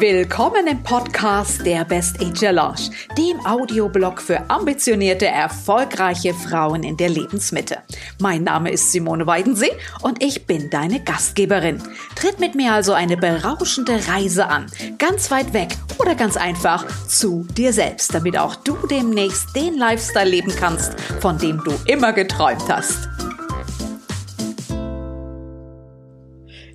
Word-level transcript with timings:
Willkommen 0.00 0.68
im 0.68 0.80
Podcast 0.84 1.66
der 1.66 1.84
Best 1.84 2.22
Age 2.22 2.52
Lounge, 2.52 2.90
dem 3.16 3.44
Audioblog 3.44 4.22
für 4.22 4.48
ambitionierte, 4.48 5.26
erfolgreiche 5.26 6.32
Frauen 6.34 6.84
in 6.84 6.96
der 6.96 7.08
Lebensmitte. 7.08 7.78
Mein 8.20 8.44
Name 8.44 8.70
ist 8.70 8.92
Simone 8.92 9.26
Weidensee 9.26 9.72
und 10.02 10.22
ich 10.22 10.46
bin 10.46 10.70
deine 10.70 11.02
Gastgeberin. 11.02 11.82
Tritt 12.14 12.38
mit 12.38 12.54
mir 12.54 12.74
also 12.74 12.92
eine 12.92 13.16
berauschende 13.16 13.98
Reise 14.06 14.46
an, 14.46 14.66
ganz 14.98 15.32
weit 15.32 15.52
weg 15.52 15.70
oder 15.98 16.14
ganz 16.14 16.36
einfach 16.36 16.86
zu 17.08 17.44
dir 17.56 17.72
selbst, 17.72 18.14
damit 18.14 18.38
auch 18.38 18.54
du 18.54 18.76
demnächst 18.88 19.56
den 19.56 19.76
Lifestyle 19.76 20.30
leben 20.30 20.54
kannst, 20.54 20.94
von 21.18 21.38
dem 21.38 21.60
du 21.64 21.72
immer 21.86 22.12
geträumt 22.12 22.68
hast. 22.68 23.08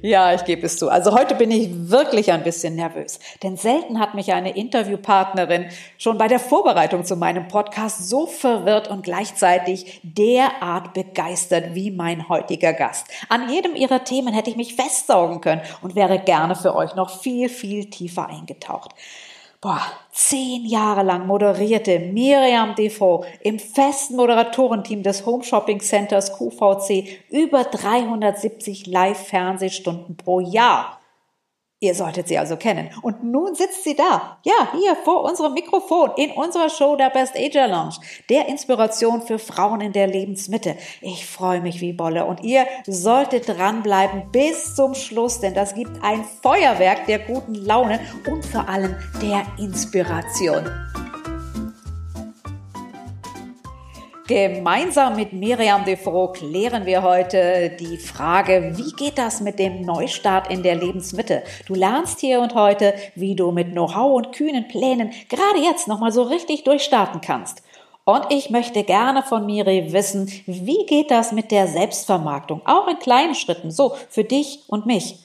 Ja, 0.06 0.34
ich 0.34 0.44
gebe 0.44 0.66
es 0.66 0.76
zu. 0.76 0.90
Also 0.90 1.18
heute 1.18 1.34
bin 1.34 1.50
ich 1.50 1.70
wirklich 1.90 2.30
ein 2.34 2.44
bisschen 2.44 2.76
nervös, 2.76 3.20
denn 3.42 3.56
selten 3.56 4.02
hat 4.02 4.16
mich 4.16 4.34
eine 4.34 4.54
Interviewpartnerin 4.54 5.68
schon 5.98 6.18
bei 6.18 6.28
der 6.28 6.42
Vorbereitung 6.42 7.06
zu 7.06 7.16
meinem 7.16 7.48
Podcast 7.48 8.10
so 8.10 8.28
verwirrt 8.28 8.90
und 8.90 9.04
gleichzeitig 9.04 10.02
derart 10.04 10.94
begeistert 10.94 11.74
wie 11.74 11.90
mein 11.90 12.28
heutiger 12.28 12.74
Gast. 12.74 13.08
An 13.30 13.50
jedem 13.50 13.78
ihrer 13.78 14.04
Themen 14.04 14.34
hätte 14.34 14.50
ich 14.50 14.58
mich 14.58 14.76
festsaugen 14.76 15.40
können 15.40 15.62
und 15.82 15.96
wäre 15.96 16.20
gerne 16.20 16.58
für 16.58 16.76
euch 16.76 16.96
noch 16.96 17.22
viel, 17.22 17.48
viel 17.48 17.90
tiefer 17.90 18.28
eingetaucht 18.28 18.94
boah, 19.64 19.82
zehn 20.12 20.66
Jahre 20.66 21.04
lang 21.04 21.26
moderierte 21.26 21.98
Miriam 22.00 22.76
Defoe 22.76 23.26
im 23.42 23.60
festen 23.60 24.18
Moderatorenteam 24.18 25.04
des 25.04 25.26
Home 25.26 25.44
Shopping 25.44 25.80
Centers 25.80 26.38
QVC 26.38 27.08
über 27.30 27.64
370 27.64 28.88
Live-Fernsehstunden 28.88 30.18
pro 30.18 30.42
Jahr. 30.42 31.00
Ihr 31.84 31.96
solltet 31.96 32.30
sie 32.30 32.38
also 32.38 32.56
kennen. 32.56 32.92
Und 33.02 33.26
nun 33.26 33.56
sitzt 33.56 33.84
sie 33.84 33.94
da. 33.94 34.38
Ja, 34.44 34.70
hier 34.72 34.96
vor 35.04 35.26
unserem 35.26 35.54
Mikrofon 35.54 36.12
in 36.16 36.32
unserer 36.32 36.70
Show 36.70 36.96
der 36.96 37.10
Best 37.10 37.36
Ager 37.36 37.68
Lounge. 37.68 37.96
Der 38.30 38.48
Inspiration 38.48 39.22
für 39.22 39.38
Frauen 39.38 39.82
in 39.82 39.92
der 39.92 40.08
Lebensmitte. 40.08 40.78
Ich 41.02 41.26
freue 41.26 41.60
mich 41.60 41.82
wie 41.82 41.92
Bolle. 41.92 42.24
Und 42.24 42.42
ihr 42.42 42.66
solltet 42.88 43.50
dranbleiben 43.50 44.32
bis 44.32 44.76
zum 44.76 44.96
Schluss, 44.96 45.42
denn 45.42 45.56
das 45.56 45.76
gibt 45.76 46.02
ein 46.02 46.24
Feuerwerk 46.42 47.06
der 47.08 47.20
guten 47.20 47.54
Laune 47.54 48.00
und 48.32 48.46
vor 48.46 48.70
allem 48.70 48.96
der 49.22 49.46
Inspiration. 49.60 50.64
Gemeinsam 54.34 55.16
mit 55.16 55.32
Miriam 55.32 55.86
Defro 55.86 56.30
klären 56.30 56.88
wir 56.88 57.04
heute 57.04 57.70
die 57.80 57.98
Frage, 57.98 58.74
wie 58.76 58.92
geht 58.94 59.20
das 59.20 59.42
mit 59.42 59.60
dem 59.60 59.82
Neustart 59.82 60.50
in 60.50 60.64
der 60.64 60.74
Lebensmitte? 60.74 61.44
Du 61.68 61.76
lernst 61.76 62.20
hier 62.20 62.40
und 62.40 62.56
heute, 62.56 62.96
wie 63.14 63.36
du 63.36 63.52
mit 63.52 63.74
Know-how 63.74 64.16
und 64.16 64.32
kühnen 64.32 64.68
Plänen 64.68 65.12
gerade 65.30 65.60
jetzt 65.60 65.88
nochmal 65.88 66.12
so 66.12 66.24
richtig 66.24 66.64
durchstarten 66.64 67.22
kannst. 67.22 67.62
Und 68.06 68.26
ich 68.32 68.50
möchte 68.50 68.84
gerne 68.84 69.22
von 69.22 69.46
Miri 69.46 69.94
wissen, 69.94 70.28
wie 70.48 70.84
geht 70.88 71.12
das 71.12 71.32
mit 71.32 71.52
der 71.52 71.68
Selbstvermarktung? 71.68 72.64
Auch 72.66 72.88
in 72.88 72.98
kleinen 72.98 73.36
Schritten, 73.36 73.70
so 73.70 73.94
für 74.10 74.24
dich 74.24 74.64
und 74.68 74.88
mich. 74.88 75.23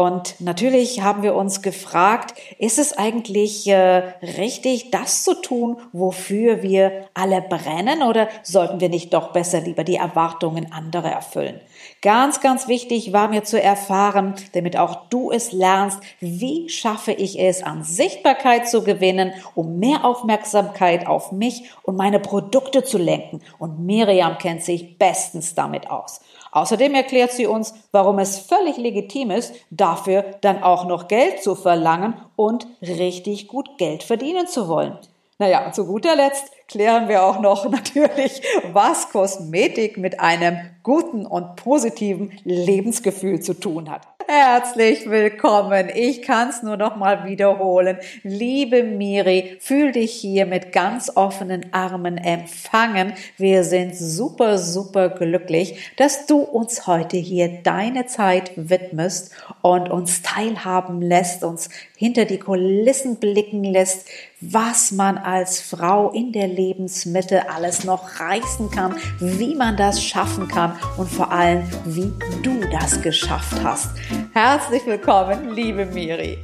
Und 0.00 0.40
natürlich 0.40 1.02
haben 1.02 1.22
wir 1.22 1.34
uns 1.34 1.60
gefragt, 1.60 2.32
ist 2.58 2.78
es 2.78 2.96
eigentlich 2.96 3.66
äh, 3.66 4.02
richtig, 4.38 4.90
das 4.90 5.24
zu 5.24 5.34
tun, 5.34 5.76
wofür 5.92 6.62
wir 6.62 7.04
alle 7.12 7.42
brennen, 7.42 8.02
oder 8.02 8.30
sollten 8.42 8.80
wir 8.80 8.88
nicht 8.88 9.12
doch 9.12 9.34
besser 9.34 9.60
lieber 9.60 9.84
die 9.84 9.96
Erwartungen 9.96 10.72
anderer 10.72 11.10
erfüllen? 11.10 11.60
Ganz, 12.00 12.40
ganz 12.40 12.66
wichtig 12.66 13.12
war 13.12 13.28
mir 13.28 13.44
zu 13.44 13.60
erfahren, 13.60 14.36
damit 14.54 14.78
auch 14.78 15.10
du 15.10 15.30
es 15.30 15.52
lernst, 15.52 16.00
wie 16.18 16.70
schaffe 16.70 17.12
ich 17.12 17.38
es, 17.38 17.62
an 17.62 17.84
Sichtbarkeit 17.84 18.70
zu 18.70 18.82
gewinnen, 18.82 19.34
um 19.54 19.78
mehr 19.78 20.06
Aufmerksamkeit 20.06 21.06
auf 21.06 21.30
mich 21.30 21.64
und 21.82 21.96
meine 21.96 22.20
Produkte 22.20 22.84
zu 22.84 22.96
lenken. 22.96 23.42
Und 23.58 23.80
Miriam 23.80 24.38
kennt 24.38 24.64
sich 24.64 24.96
bestens 24.96 25.54
damit 25.54 25.90
aus. 25.90 26.22
Außerdem 26.52 26.94
erklärt 26.94 27.32
sie 27.32 27.46
uns, 27.46 27.74
warum 27.92 28.18
es 28.18 28.38
völlig 28.38 28.76
legitim 28.76 29.30
ist, 29.30 29.54
dafür 29.70 30.24
dann 30.40 30.62
auch 30.62 30.84
noch 30.84 31.08
Geld 31.08 31.42
zu 31.42 31.54
verlangen 31.54 32.14
und 32.36 32.66
richtig 32.82 33.46
gut 33.48 33.78
Geld 33.78 34.02
verdienen 34.02 34.46
zu 34.46 34.68
wollen. 34.68 34.98
Naja, 35.38 35.72
zu 35.72 35.86
guter 35.86 36.16
Letzt 36.16 36.52
klären 36.70 37.08
wir 37.08 37.24
auch 37.24 37.40
noch 37.40 37.68
natürlich, 37.70 38.40
was 38.72 39.10
Kosmetik 39.10 39.98
mit 39.98 40.20
einem 40.20 40.58
guten 40.82 41.26
und 41.26 41.56
positiven 41.56 42.32
Lebensgefühl 42.44 43.40
zu 43.40 43.54
tun 43.54 43.90
hat. 43.90 44.06
Herzlich 44.32 45.10
willkommen. 45.10 45.90
Ich 45.92 46.22
kann 46.22 46.50
es 46.50 46.62
nur 46.62 46.76
noch 46.76 46.94
mal 46.94 47.24
wiederholen. 47.24 47.98
Liebe 48.22 48.84
Miri, 48.84 49.56
fühl 49.58 49.90
dich 49.90 50.12
hier 50.12 50.46
mit 50.46 50.70
ganz 50.70 51.10
offenen 51.16 51.72
Armen 51.72 52.16
empfangen. 52.16 53.14
Wir 53.38 53.64
sind 53.64 53.96
super, 53.96 54.58
super 54.58 55.08
glücklich, 55.08 55.92
dass 55.96 56.26
du 56.26 56.38
uns 56.38 56.86
heute 56.86 57.16
hier 57.16 57.60
deine 57.64 58.06
Zeit 58.06 58.52
widmest 58.54 59.32
und 59.62 59.90
uns 59.90 60.22
teilhaben 60.22 61.02
lässt, 61.02 61.42
uns 61.42 61.68
hinter 61.96 62.24
die 62.24 62.38
Kulissen 62.38 63.16
blicken 63.16 63.64
lässt, 63.64 64.06
was 64.40 64.92
man 64.92 65.18
als 65.18 65.60
Frau 65.60 66.10
in 66.12 66.30
der 66.30 66.46
Lebensmitte 66.60 67.50
alles 67.50 67.84
noch 67.84 68.20
reißen 68.20 68.70
kann, 68.70 68.96
wie 69.18 69.54
man 69.54 69.78
das 69.78 70.02
schaffen 70.02 70.46
kann 70.46 70.78
und 70.98 71.08
vor 71.08 71.32
allem, 71.32 71.66
wie 71.86 72.12
du 72.42 72.60
das 72.70 73.00
geschafft 73.00 73.64
hast. 73.64 73.88
Herzlich 74.34 74.84
willkommen, 74.84 75.54
liebe 75.54 75.86
Miri. 75.86 76.38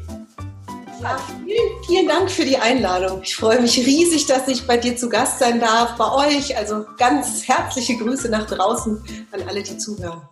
Ja, 1.03 1.19
vielen, 1.45 1.85
vielen 1.87 2.09
Dank 2.09 2.31
für 2.31 2.47
die 2.47 2.57
Einladung. 2.57 3.21
Ich 3.23 3.37
freue 3.37 3.61
mich 3.61 3.77
riesig, 3.77 4.25
dass 4.27 4.49
ich 4.49 4.67
bei 4.67 4.79
dir 4.79 4.97
zu 4.97 5.11
Gast 5.11 5.39
sein 5.39 5.61
darf, 5.61 5.97
bei 5.99 6.11
euch. 6.11 6.57
Also 6.57 6.87
ganz 6.97 7.47
herzliche 7.47 7.99
Grüße 7.99 8.31
nach 8.31 8.47
draußen 8.47 9.05
an 9.33 9.43
alle, 9.47 9.63
die 9.63 9.77
zuhören. 9.77 10.23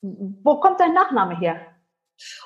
Wo 0.00 0.60
kommt 0.60 0.78
dein 0.78 0.94
Nachname 0.94 1.36
her? 1.36 1.60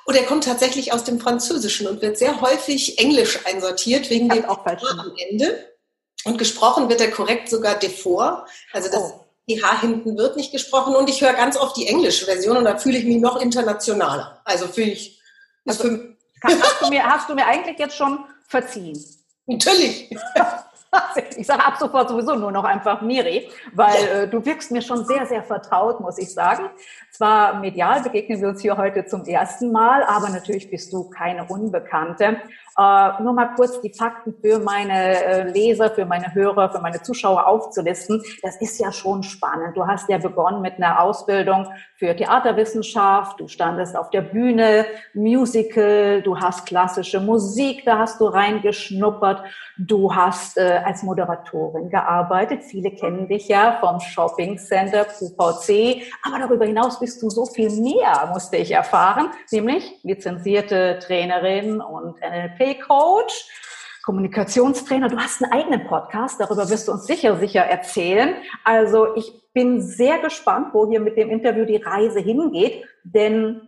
Und 0.07 0.15
oh, 0.15 0.19
er 0.19 0.25
kommt 0.25 0.45
tatsächlich 0.45 0.95
aus 0.95 1.05
dem 1.05 1.21
Französischen 1.21 1.87
und 1.87 2.01
wird 2.01 2.17
sehr 2.17 2.41
häufig 2.41 2.99
Englisch 2.99 3.41
einsortiert, 3.45 4.09
wegen 4.09 4.31
dem 4.31 4.47
auch 4.47 4.65
am 4.65 5.13
Ende. 5.29 5.76
Und 6.25 6.39
gesprochen 6.39 6.89
wird 6.89 7.01
er 7.01 7.11
korrekt 7.11 7.49
sogar 7.49 7.77
Defort. 7.77 8.49
Also 8.73 8.91
das 8.91 9.01
oh. 9.01 9.27
H 9.49 9.81
hinten 9.81 10.17
wird 10.17 10.37
nicht 10.37 10.53
gesprochen. 10.53 10.97
Und 10.97 11.09
ich 11.09 11.21
höre 11.21 11.35
ganz 11.35 11.57
oft 11.57 11.77
die 11.77 11.87
englische 11.87 12.25
Version 12.25 12.57
und 12.57 12.65
da 12.65 12.79
fühle 12.79 12.99
ich 12.99 13.05
mich 13.05 13.19
noch 13.19 13.41
internationaler. 13.41 14.41
Also 14.45 14.67
fühle 14.67 14.91
ich. 14.91 15.21
Also, 15.67 15.85
für 15.85 16.17
hast, 16.43 16.83
du 16.83 16.89
mir, 16.89 17.05
hast 17.05 17.29
du 17.29 17.35
mir 17.35 17.47
eigentlich 17.47 17.79
jetzt 17.79 17.97
schon 17.97 18.25
verziehen? 18.49 19.03
Natürlich. 19.47 20.11
Ich 21.37 21.47
sage 21.47 21.63
ab 21.63 21.77
sofort 21.79 22.09
sowieso 22.09 22.37
nur 22.37 22.51
noch 22.51 22.65
einfach 22.65 23.03
Miri, 23.03 23.51
weil 23.75 24.05
äh, 24.09 24.29
du 24.29 24.43
wirkst 24.47 24.71
mir 24.71 24.81
schon 24.81 25.05
sehr, 25.05 25.27
sehr 25.27 25.43
vertraut, 25.43 26.01
muss 26.01 26.17
ich 26.17 26.33
sagen. 26.33 26.71
Zwar 27.17 27.61
medial 27.61 28.03
begegnen 28.03 28.43
wir 28.43 28.49
uns 28.49 28.61
hier 28.61 28.77
heute 28.77 29.07
zum 29.07 29.25
ersten 29.25 29.73
Mal, 29.73 30.03
aber 30.03 30.29
natürlich 30.29 30.71
bist 30.71 30.93
du 30.93 31.09
keine 31.09 31.45
Unbekannte. 31.45 32.43
Äh, 32.79 33.23
nur 33.23 33.33
mal 33.33 33.55
kurz 33.57 33.81
die 33.81 33.91
Fakten 33.91 34.35
für 34.43 34.59
meine 34.59 35.25
äh, 35.25 35.51
Leser, 35.51 35.91
für 35.91 36.05
meine 36.05 36.35
Hörer, 36.35 36.71
für 36.71 36.81
meine 36.81 37.01
Zuschauer 37.01 37.47
aufzulisten. 37.47 38.23
Das 38.43 38.61
ist 38.61 38.79
ja 38.79 38.93
schon 38.93 39.23
spannend. 39.23 39.75
Du 39.79 39.87
hast 39.87 40.11
ja 40.11 40.19
begonnen 40.19 40.61
mit 40.61 40.75
einer 40.75 41.01
Ausbildung 41.01 41.69
für 41.97 42.15
Theaterwissenschaft. 42.15 43.41
Du 43.41 43.49
standest 43.49 43.97
auf 43.97 44.11
der 44.11 44.21
Bühne, 44.21 44.85
Musical. 45.15 46.21
Du 46.21 46.39
hast 46.39 46.67
klassische 46.67 47.19
Musik, 47.19 47.83
da 47.87 47.97
hast 47.97 48.21
du 48.21 48.27
reingeschnuppert. 48.27 49.43
Du 49.79 50.15
hast 50.15 50.59
äh, 50.59 50.83
als 50.85 51.03
Moderatorin 51.03 51.89
gearbeitet. 51.89 52.63
Viele 52.63 52.91
kennen 52.91 53.27
dich 53.27 53.49
ja 53.49 53.79
vom 53.81 54.01
Shopping 54.01 54.59
Center, 54.59 55.07
QVC. 55.07 56.03
Aber 56.23 56.39
darüber 56.41 56.67
hinaus 56.67 57.01
bist 57.07 57.23
du 57.23 57.31
so 57.31 57.47
viel 57.47 57.71
mehr, 57.71 58.29
musste 58.33 58.57
ich 58.57 58.73
erfahren, 58.73 59.31
nämlich 59.53 60.01
lizenzierte 60.03 60.99
Trainerin 61.01 61.81
und 61.81 62.17
NLP-Coach. 62.21 63.49
Kommunikationstrainer, 64.05 65.09
du 65.09 65.17
hast 65.17 65.41
einen 65.41 65.53
eigenen 65.53 65.87
Podcast, 65.87 66.41
darüber 66.41 66.69
wirst 66.69 66.89
du 66.89 66.93
uns 66.93 67.07
sicher, 67.07 67.37
sicher 67.37 67.61
erzählen. 67.61 68.35
Also 68.65 69.15
ich 69.15 69.33
bin 69.53 69.81
sehr 69.81 70.19
gespannt, 70.19 70.71
wo 70.73 70.89
hier 70.89 70.99
mit 70.99 71.17
dem 71.17 71.31
Interview 71.31 71.65
die 71.65 71.77
Reise 71.77 72.19
hingeht, 72.19 72.85
denn 73.05 73.66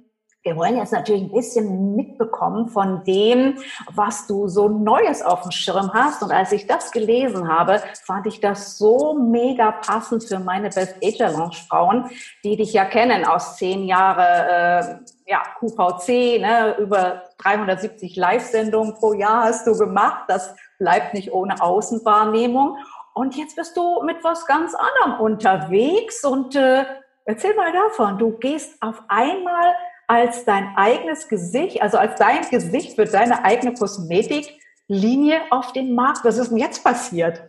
wir 0.48 0.56
wollen 0.56 0.78
jetzt 0.78 0.94
natürlich 0.94 1.24
ein 1.24 1.30
bisschen 1.30 1.94
mitbekommen 1.94 2.68
von 2.68 3.04
dem, 3.04 3.58
was 3.92 4.26
du 4.26 4.48
so 4.48 4.66
Neues 4.66 5.20
auf 5.20 5.42
dem 5.42 5.50
Schirm 5.50 5.92
hast. 5.92 6.22
Und 6.22 6.32
als 6.32 6.52
ich 6.52 6.66
das 6.66 6.90
gelesen 6.90 7.48
habe, 7.48 7.82
fand 8.06 8.26
ich 8.26 8.40
das 8.40 8.78
so 8.78 9.12
mega 9.12 9.72
passend 9.72 10.24
für 10.24 10.38
meine 10.38 10.70
Best 10.70 10.96
Age 11.04 11.18
Lounge 11.18 11.56
Frauen, 11.68 12.10
die 12.44 12.56
dich 12.56 12.72
ja 12.72 12.86
kennen 12.86 13.26
aus 13.26 13.56
zehn 13.56 13.84
Jahre 13.84 15.02
äh, 15.26 15.30
ja, 15.30 15.42
QVC, 15.58 16.40
ne, 16.40 16.76
über 16.78 17.24
370 17.42 18.16
Live-Sendungen 18.16 18.94
pro 18.94 19.12
Jahr 19.12 19.44
hast 19.44 19.66
du 19.66 19.76
gemacht. 19.76 20.24
Das 20.28 20.54
bleibt 20.78 21.12
nicht 21.12 21.30
ohne 21.30 21.60
Außenwahrnehmung. 21.60 22.78
Und 23.12 23.36
jetzt 23.36 23.56
bist 23.56 23.76
du 23.76 24.02
mit 24.02 24.24
was 24.24 24.46
ganz 24.46 24.74
anderem 24.74 25.20
unterwegs 25.20 26.24
und 26.24 26.56
äh, 26.56 26.86
Erzähl 27.28 27.54
mal 27.54 27.70
davon. 27.70 28.16
Du 28.16 28.38
gehst 28.38 28.80
auf 28.80 29.02
einmal 29.08 29.74
als 30.08 30.44
dein 30.44 30.74
eigenes 30.74 31.28
Gesicht, 31.28 31.80
also 31.80 31.98
als 31.98 32.18
dein 32.18 32.48
Gesicht 32.50 32.96
für 32.96 33.04
deine 33.04 33.44
eigene 33.44 33.74
Kosmetiklinie 33.74 35.40
auf 35.50 35.72
den 35.72 35.94
Markt. 35.94 36.24
Was 36.24 36.38
ist 36.38 36.50
denn 36.50 36.58
jetzt 36.58 36.82
passiert? 36.82 37.42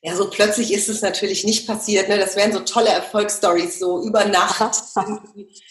Ja, 0.00 0.14
so 0.14 0.28
plötzlich 0.28 0.72
ist 0.72 0.90
es 0.90 1.00
natürlich 1.00 1.44
nicht 1.44 1.66
passiert. 1.66 2.10
Ne? 2.10 2.18
Das 2.18 2.36
wären 2.36 2.52
so 2.52 2.60
tolle 2.60 2.90
Erfolgsstories, 2.90 3.78
so 3.78 4.02
über 4.02 4.26
Nacht 4.26 4.60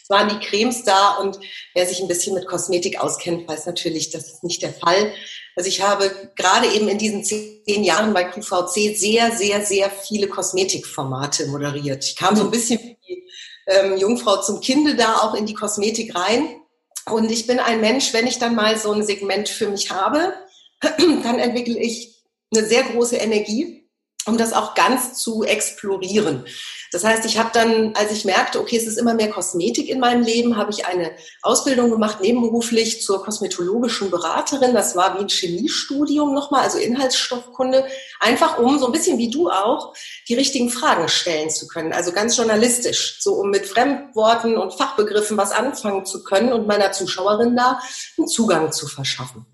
waren 0.09 0.29
die 0.29 0.45
Cremes 0.45 0.83
da 0.83 1.17
und 1.17 1.39
wer 1.75 1.85
sich 1.85 2.01
ein 2.01 2.07
bisschen 2.07 2.33
mit 2.33 2.47
Kosmetik 2.47 2.99
auskennt, 2.99 3.47
weiß 3.47 3.67
natürlich, 3.67 4.09
das 4.09 4.27
ist 4.27 4.43
nicht 4.43 4.63
der 4.63 4.73
Fall. 4.73 5.13
Also 5.55 5.69
ich 5.69 5.81
habe 5.83 6.31
gerade 6.35 6.67
eben 6.73 6.87
in 6.87 6.97
diesen 6.97 7.23
zehn 7.23 7.83
Jahren 7.83 8.13
bei 8.13 8.23
QVC 8.23 8.97
sehr, 8.97 9.31
sehr, 9.31 9.63
sehr 9.63 9.91
viele 9.91 10.27
Kosmetikformate 10.27 11.45
moderiert. 11.47 12.03
Ich 12.03 12.15
kam 12.15 12.35
so 12.35 12.43
ein 12.43 12.51
bisschen 12.51 12.79
wie 13.05 13.23
ähm, 13.67 13.97
Jungfrau 13.97 14.41
zum 14.41 14.61
Kinde 14.61 14.95
da 14.95 15.17
auch 15.19 15.33
in 15.35 15.45
die 15.45 15.53
Kosmetik 15.53 16.15
rein. 16.15 16.61
Und 17.09 17.31
ich 17.31 17.47
bin 17.47 17.59
ein 17.59 17.81
Mensch, 17.81 18.13
wenn 18.13 18.27
ich 18.27 18.39
dann 18.39 18.55
mal 18.55 18.77
so 18.77 18.91
ein 18.91 19.03
Segment 19.03 19.49
für 19.49 19.69
mich 19.69 19.91
habe, 19.91 20.33
dann 20.81 21.39
entwickle 21.39 21.77
ich 21.77 22.23
eine 22.53 22.65
sehr 22.65 22.83
große 22.83 23.17
Energie 23.17 23.83
um 24.25 24.37
das 24.37 24.53
auch 24.53 24.75
ganz 24.75 25.15
zu 25.15 25.43
explorieren. 25.43 26.45
Das 26.93 27.03
heißt, 27.03 27.25
ich 27.25 27.39
habe 27.39 27.49
dann, 27.51 27.95
als 27.95 28.11
ich 28.11 28.23
merkte, 28.23 28.59
okay, 28.59 28.77
es 28.77 28.85
ist 28.85 28.99
immer 28.99 29.15
mehr 29.15 29.31
Kosmetik 29.31 29.89
in 29.89 29.99
meinem 29.99 30.21
Leben, 30.21 30.57
habe 30.57 30.69
ich 30.69 30.85
eine 30.85 31.11
Ausbildung 31.41 31.89
gemacht, 31.89 32.21
nebenberuflich 32.21 33.01
zur 33.01 33.23
kosmetologischen 33.23 34.11
Beraterin. 34.11 34.75
Das 34.75 34.95
war 34.95 35.17
wie 35.17 35.23
ein 35.23 35.27
Chemiestudium 35.27 36.35
nochmal, 36.35 36.61
also 36.61 36.77
Inhaltsstoffkunde, 36.77 37.87
einfach 38.19 38.59
um 38.59 38.77
so 38.77 38.85
ein 38.85 38.91
bisschen 38.91 39.17
wie 39.17 39.31
du 39.31 39.49
auch 39.49 39.95
die 40.29 40.35
richtigen 40.35 40.69
Fragen 40.69 41.07
stellen 41.07 41.49
zu 41.49 41.67
können. 41.67 41.93
Also 41.93 42.11
ganz 42.11 42.37
journalistisch, 42.37 43.17
so 43.19 43.33
um 43.33 43.49
mit 43.49 43.65
Fremdworten 43.65 44.55
und 44.55 44.75
Fachbegriffen 44.75 45.35
was 45.35 45.51
anfangen 45.51 46.05
zu 46.05 46.23
können 46.23 46.53
und 46.53 46.67
meiner 46.67 46.91
Zuschauerin 46.91 47.55
da 47.55 47.79
einen 48.19 48.27
Zugang 48.27 48.71
zu 48.71 48.87
verschaffen. 48.87 49.47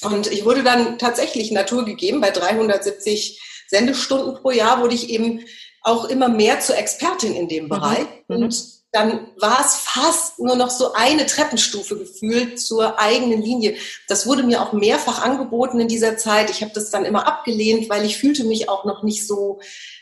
Und 0.00 0.32
ich 0.32 0.46
wurde 0.46 0.62
dann 0.62 0.98
tatsächlich 0.98 1.50
Natur 1.50 1.84
gegeben 1.84 2.22
bei 2.22 2.30
370 2.30 3.66
Sendestunden 3.68 4.34
pro 4.34 4.50
Jahr 4.50 4.80
wurde 4.80 4.94
ich 4.94 5.10
eben 5.10 5.44
auch 5.88 6.04
immer 6.04 6.28
mehr 6.28 6.60
zur 6.60 6.76
Expertin 6.76 7.34
in 7.34 7.48
dem 7.48 7.64
mhm. 7.64 7.68
Bereich. 7.68 8.06
Mhm. 8.28 8.36
Und 8.36 8.78
dann 8.92 9.26
war 9.38 9.60
es 9.60 9.76
fast 9.76 10.38
nur 10.38 10.56
noch 10.56 10.70
so 10.70 10.94
eine 10.94 11.26
Treppenstufe 11.26 11.98
gefühlt 11.98 12.58
zur 12.58 12.98
eigenen 12.98 13.42
Linie. 13.42 13.76
Das 14.08 14.26
wurde 14.26 14.42
mir 14.42 14.62
auch 14.62 14.72
mehrfach 14.72 15.22
angeboten 15.22 15.78
in 15.78 15.88
dieser 15.88 16.16
Zeit. 16.16 16.48
Ich 16.48 16.62
habe 16.62 16.72
das 16.74 16.90
dann 16.90 17.04
immer 17.04 17.26
abgelehnt, 17.26 17.90
weil 17.90 18.06
ich 18.06 18.16
fühlte 18.16 18.44
mich 18.44 18.68
auch 18.68 18.84
noch 18.84 19.02
nicht 19.02 19.26
so 19.26 19.60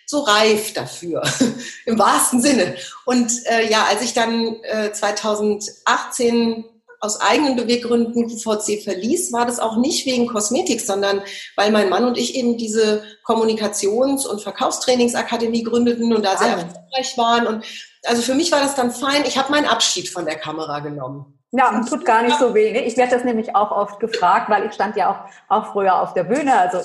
so 0.09 0.21
reif 0.21 0.73
dafür, 0.73 1.23
im 1.85 1.99
wahrsten 1.99 2.41
Sinne. 2.41 2.77
Und 3.05 3.33
äh, 3.47 3.69
ja, 3.69 3.87
als 3.87 4.03
ich 4.03 4.13
dann 4.15 4.55
äh, 4.63 4.93
2018 4.93 6.65
aus 7.01 7.21
eigenen 7.21 7.57
Beweggründen 7.57 8.29
QVC 8.29 8.83
verließ, 8.83 9.33
war 9.33 9.47
das 9.47 9.61
auch 9.61 9.77
nicht 9.77 10.07
wegen 10.07 10.27
Kosmetik, 10.27 10.81
sondern 10.81 11.23
weil 11.57 11.71
mein 11.71 11.89
Mann 11.89 12.05
und 12.05 12.19
ich 12.19 12.35
eben 12.35 12.57
diese 12.57 13.03
Kommunikations- 13.25 14.27
und 14.27 14.43
Verkaufstrainingsakademie 14.43 15.63
gründeten 15.63 16.15
und 16.15 16.25
da 16.25 16.37
sehr 16.37 16.49
ah. 16.49 16.61
erfolgreich 16.61 17.17
waren. 17.17 17.47
Und 17.47 17.65
also 18.05 18.23
für 18.23 18.35
mich 18.35 18.53
war 18.53 18.61
das 18.61 18.75
dann 18.75 18.91
fein. 18.91 19.25
Ich 19.27 19.39
habe 19.39 19.51
meinen 19.51 19.67
Abschied 19.67 20.09
von 20.09 20.25
der 20.25 20.37
Kamera 20.37 20.81
genommen. 20.81 21.37
Ja, 21.53 21.81
tut 21.89 22.05
gar 22.05 22.23
nicht 22.23 22.39
so 22.39 22.55
weh. 22.55 22.79
Ich 22.81 22.97
werde 22.97 23.15
das 23.15 23.25
nämlich 23.25 23.55
auch 23.55 23.71
oft 23.71 24.01
gefragt, 24.01 24.51
weil 24.51 24.67
ich 24.67 24.73
stand 24.73 24.97
ja 24.97 25.11
auch, 25.11 25.57
auch 25.57 25.73
früher 25.73 26.01
auf 26.03 26.13
der 26.13 26.25
Bühne. 26.25 26.59
Also 26.59 26.79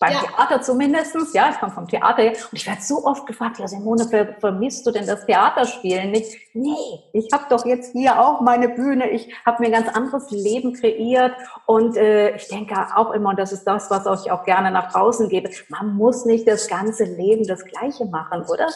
beim 0.00 0.12
ja. 0.12 0.20
Theater 0.20 0.62
zumindestens, 0.62 1.32
ja, 1.32 1.50
ich 1.50 1.58
komme 1.58 1.72
vom 1.72 1.88
Theater 1.88 2.22
her 2.22 2.32
und 2.32 2.52
ich 2.52 2.66
werde 2.66 2.82
so 2.82 3.04
oft 3.04 3.26
gefragt, 3.26 3.58
ja 3.58 3.66
Simone, 3.66 4.08
ver 4.08 4.36
vermisst 4.38 4.86
du 4.86 4.92
denn 4.92 5.06
das 5.06 5.26
Theaterspielen 5.26 6.10
nicht? 6.10 6.36
Nee, 6.54 7.02
ich 7.12 7.28
habe 7.32 7.44
doch 7.50 7.66
jetzt 7.66 7.92
hier 7.92 8.20
auch 8.20 8.40
meine 8.40 8.68
Bühne, 8.68 9.10
ich 9.10 9.32
habe 9.44 9.62
mir 9.62 9.66
ein 9.66 9.82
ganz 9.82 9.96
anderes 9.96 10.30
Leben 10.30 10.74
kreiert 10.74 11.34
und 11.66 11.96
äh, 11.96 12.36
ich 12.36 12.46
denke 12.48 12.74
auch 12.94 13.10
immer, 13.12 13.30
und 13.30 13.38
das 13.38 13.52
ist 13.52 13.64
das, 13.64 13.90
was 13.90 14.24
ich 14.24 14.30
auch 14.30 14.44
gerne 14.44 14.70
nach 14.70 14.92
draußen 14.92 15.28
gebe, 15.28 15.50
man 15.68 15.94
muss 15.94 16.24
nicht 16.24 16.46
das 16.46 16.68
ganze 16.68 17.04
Leben 17.04 17.46
das 17.46 17.64
Gleiche 17.64 18.04
machen, 18.04 18.42
oder? 18.48 18.68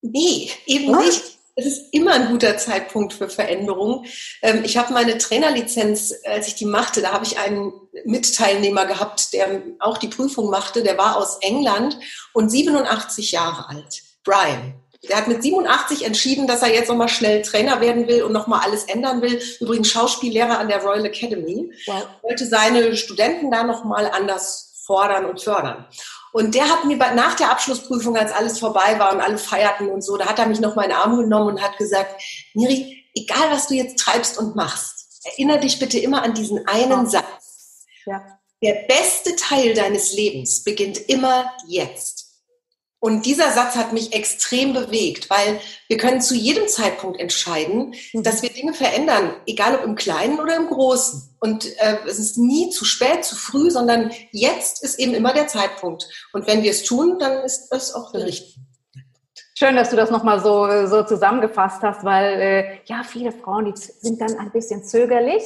Nee, 0.00 0.50
eben 0.66 0.94
was? 0.94 1.04
nicht 1.04 1.33
es 1.56 1.66
ist 1.66 1.94
immer 1.94 2.14
ein 2.14 2.28
guter 2.28 2.56
Zeitpunkt 2.58 3.12
für 3.12 3.28
Veränderung. 3.28 4.04
Ähm, 4.42 4.62
ich 4.64 4.76
habe 4.76 4.92
meine 4.92 5.18
Trainerlizenz, 5.18 6.14
als 6.24 6.48
ich 6.48 6.54
die 6.54 6.66
machte, 6.66 7.00
da 7.00 7.12
habe 7.12 7.24
ich 7.24 7.38
einen 7.38 7.72
Mitteilnehmer 8.04 8.86
gehabt, 8.86 9.32
der 9.32 9.62
auch 9.78 9.98
die 9.98 10.08
Prüfung 10.08 10.50
machte. 10.50 10.82
Der 10.82 10.98
war 10.98 11.16
aus 11.16 11.38
England 11.40 11.98
und 12.32 12.50
87 12.50 13.32
Jahre 13.32 13.68
alt. 13.68 14.02
Brian. 14.24 14.74
Der 15.08 15.18
hat 15.18 15.28
mit 15.28 15.42
87 15.42 16.06
entschieden, 16.06 16.46
dass 16.46 16.62
er 16.62 16.72
jetzt 16.72 16.88
nochmal 16.88 17.10
schnell 17.10 17.42
Trainer 17.42 17.82
werden 17.82 18.08
will 18.08 18.22
und 18.22 18.32
nochmal 18.32 18.60
alles 18.64 18.84
ändern 18.84 19.20
will. 19.20 19.38
Übrigens 19.60 19.88
Schauspiellehrer 19.90 20.58
an 20.58 20.68
der 20.68 20.82
Royal 20.82 21.04
Academy. 21.04 21.70
Wow. 21.86 22.06
Wollte 22.22 22.46
seine 22.46 22.96
Studenten 22.96 23.50
da 23.50 23.64
nochmal 23.64 24.10
anders 24.10 24.72
fordern 24.86 25.26
und 25.26 25.42
fördern. 25.42 25.86
Und 26.34 26.56
der 26.56 26.68
hat 26.68 26.84
mir 26.84 26.96
nach 26.96 27.36
der 27.36 27.52
Abschlussprüfung, 27.52 28.16
als 28.16 28.32
alles 28.32 28.58
vorbei 28.58 28.98
war 28.98 29.12
und 29.12 29.20
alle 29.20 29.38
feierten 29.38 29.88
und 29.88 30.02
so, 30.02 30.16
da 30.16 30.26
hat 30.26 30.40
er 30.40 30.46
mich 30.46 30.58
noch 30.58 30.74
mal 30.74 30.82
in 30.82 30.90
den 30.90 30.98
Arm 30.98 31.16
genommen 31.16 31.54
und 31.54 31.62
hat 31.62 31.78
gesagt, 31.78 32.20
Miri, 32.54 33.04
egal 33.14 33.52
was 33.52 33.68
du 33.68 33.74
jetzt 33.74 34.00
treibst 34.00 34.36
und 34.36 34.56
machst, 34.56 35.24
erinnere 35.24 35.60
dich 35.60 35.78
bitte 35.78 35.96
immer 36.00 36.24
an 36.24 36.34
diesen 36.34 36.66
einen 36.66 37.06
Satz. 37.06 37.84
Ja. 38.04 38.40
Der 38.60 38.84
beste 38.88 39.36
Teil 39.36 39.74
deines 39.74 40.12
Lebens 40.12 40.64
beginnt 40.64 41.08
immer 41.08 41.52
jetzt. 41.68 42.13
Und 43.04 43.26
dieser 43.26 43.52
Satz 43.52 43.74
hat 43.74 43.92
mich 43.92 44.14
extrem 44.14 44.72
bewegt, 44.72 45.28
weil 45.28 45.60
wir 45.88 45.98
können 45.98 46.22
zu 46.22 46.34
jedem 46.34 46.68
Zeitpunkt 46.68 47.20
entscheiden, 47.20 47.94
mhm. 48.14 48.22
dass 48.22 48.40
wir 48.40 48.48
Dinge 48.48 48.72
verändern, 48.72 49.34
egal 49.46 49.74
ob 49.74 49.84
im 49.84 49.94
Kleinen 49.94 50.40
oder 50.40 50.56
im 50.56 50.68
Großen. 50.68 51.36
Und 51.38 51.66
äh, 51.80 51.98
es 52.06 52.18
ist 52.18 52.38
nie 52.38 52.70
zu 52.70 52.86
spät, 52.86 53.26
zu 53.26 53.36
früh, 53.36 53.70
sondern 53.70 54.10
jetzt 54.30 54.82
ist 54.82 54.98
eben 54.98 55.12
immer 55.12 55.34
der 55.34 55.48
Zeitpunkt. 55.48 56.08
Und 56.32 56.46
wenn 56.46 56.62
wir 56.62 56.70
es 56.70 56.82
tun, 56.82 57.18
dann 57.18 57.44
ist 57.44 57.68
das 57.68 57.94
auch 57.94 58.10
der 58.10 58.24
richtige. 58.24 58.58
Schön, 59.56 59.76
dass 59.76 59.90
du 59.90 59.94
das 59.94 60.10
nochmal 60.10 60.40
so, 60.40 60.66
so 60.86 61.04
zusammengefasst 61.04 61.80
hast, 61.84 62.02
weil 62.02 62.40
äh, 62.40 62.78
ja, 62.86 63.02
viele 63.04 63.30
Frauen, 63.30 63.66
die 63.66 63.76
sind 63.76 64.20
dann 64.20 64.36
ein 64.36 64.50
bisschen 64.50 64.82
zögerlich, 64.82 65.44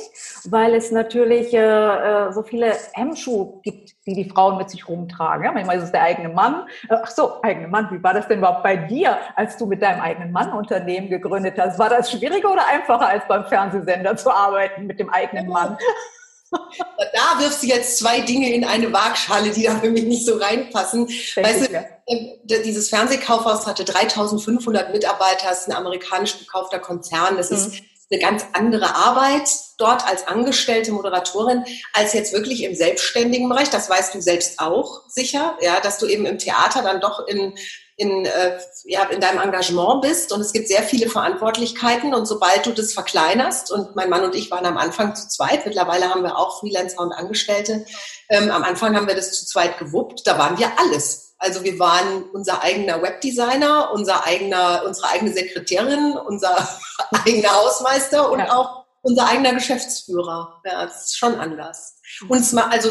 weil 0.49 0.73
es 0.75 0.91
natürlich 0.91 1.53
äh, 1.53 1.59
äh, 1.59 2.33
so 2.33 2.43
viele 2.43 2.73
Hemmschuhe 2.95 3.61
gibt, 3.63 3.91
die 4.07 4.15
die 4.15 4.31
Frauen 4.31 4.57
mit 4.57 4.71
sich 4.71 4.89
rumtragen. 4.89 5.45
Ja, 5.45 5.53
manchmal 5.53 5.77
ist 5.77 5.85
es 5.85 5.93
der 5.93 6.05
eigene 6.05 6.31
Mann. 6.31 6.67
Äh, 6.89 6.97
ach 7.03 7.11
so, 7.11 7.43
eigene 7.43 7.69
Mann, 7.69 7.89
wie 7.91 8.03
war 8.03 8.15
das 8.15 8.27
denn 8.27 8.39
überhaupt 8.39 8.63
bei 8.63 8.77
dir, 8.77 9.19
als 9.37 9.59
du 9.59 9.67
mit 9.67 9.83
deinem 9.83 10.01
eigenen 10.01 10.33
Mann 10.33 10.55
Unternehmen 10.55 11.11
gegründet 11.11 11.59
hast? 11.59 11.79
War 11.79 11.91
das 11.91 12.11
schwieriger 12.11 12.51
oder 12.51 12.67
einfacher, 12.67 13.09
als 13.09 13.29
beim 13.29 13.45
Fernsehsender 13.45 14.17
zu 14.17 14.31
arbeiten 14.31 14.87
mit 14.87 14.99
dem 14.99 15.11
eigenen 15.11 15.49
Mann? 15.49 15.77
Da 16.51 17.41
wirfst 17.41 17.63
du 17.63 17.67
jetzt 17.67 17.99
zwei 17.99 18.21
Dinge 18.21 18.53
in 18.53 18.65
eine 18.65 18.93
Waagschale, 18.93 19.51
die 19.51 19.65
da 19.65 19.79
für 19.79 19.91
mich 19.91 20.05
nicht 20.05 20.27
so 20.27 20.37
reinpassen. 20.37 21.07
weißt 21.09 21.69
du, 21.69 21.75
äh, 21.75 22.63
dieses 22.65 22.89
Fernsehkaufhaus 22.89 23.67
hatte 23.67 23.85
3500 23.85 24.93
Mitarbeiter, 24.93 25.51
ist 25.51 25.69
ein 25.69 25.75
amerikanisch 25.75 26.39
gekaufter 26.39 26.79
Konzern. 26.79 27.37
Das 27.37 27.51
mhm. 27.51 27.57
ist 27.57 27.83
eine 28.11 28.21
ganz 28.21 28.47
andere 28.55 28.95
Arbeit 28.95 29.51
dort 29.77 30.07
als 30.07 30.27
angestellte 30.27 30.93
Moderatorin 30.93 31.65
als 31.93 32.15
jetzt 32.15 32.33
wirklich 32.33 32.63
im 32.65 32.75
selbstständigen 32.75 33.49
Bereich. 33.49 33.71
Das 33.71 33.91
weißt 33.91 34.15
du 34.15 34.23
selbst 34.23 34.59
auch 34.59 35.03
sicher, 35.09 35.57
ja, 35.61 35.81
dass 35.81 35.99
du 35.99 36.07
eben 36.07 36.25
im 36.25 36.39
Theater 36.39 36.83
dann 36.83 37.01
doch 37.01 37.27
in 37.27 37.55
in, 37.99 38.25
äh, 38.25 38.59
ja, 38.85 39.03
in 39.11 39.21
deinem 39.21 39.41
Engagement 39.41 40.03
bist 40.03 40.33
und 40.33 40.41
es 40.41 40.53
gibt 40.53 40.69
sehr 40.69 40.85
viele 40.85 41.11
Verantwortlichkeiten 41.11 42.15
und 42.15 42.27
sobald 42.27 42.65
du 42.65 42.71
das 42.71 42.93
verkleinerst 42.93 43.73
und 43.73 43.97
mein 43.97 44.09
Mann 44.09 44.25
und 44.25 44.37
ich 44.37 44.53
waren 44.53 44.67
am 44.67 44.79
Anfang 44.79 45.17
zu 45.17 45.29
zweit, 45.29 45.67
mittlerweile 45.67 46.09
haben 46.09 46.23
wir 46.23 46.39
auch 46.39 46.61
Freelancer 46.61 47.01
und 47.01 47.13
Angestellte, 47.13 47.85
ähm, 48.29 48.53
am 48.53 48.63
Anfang 48.63 48.95
haben 48.95 49.09
wir 49.09 49.17
das 49.17 49.33
zu 49.33 49.47
zweit 49.47 49.79
gewuppt, 49.79 50.27
da 50.29 50.39
waren 50.39 50.59
wir 50.59 50.71
alles. 50.79 51.35
Also 51.39 51.65
wir 51.65 51.79
waren 51.81 52.23
unser 52.33 52.63
eigener 52.63 53.03
Webdesigner, 53.03 53.91
unser 53.93 54.25
eigener, 54.25 54.85
unsere 54.87 55.09
eigene 55.09 55.33
Sekretärin, 55.33 56.17
unser 56.25 56.69
eigener 57.27 57.51
Hausmeister 57.51 58.31
und 58.31 58.39
ja. 58.39 58.57
auch 58.57 58.85
unser 59.03 59.27
eigener 59.27 59.55
Geschäftsführer. 59.55 60.61
Ja, 60.65 60.85
das 60.85 61.07
ist 61.07 61.19
schon 61.19 61.35
anders. 61.35 61.97
Und 62.29 62.39
es 62.39 62.55
war 62.55 62.71
also 62.71 62.91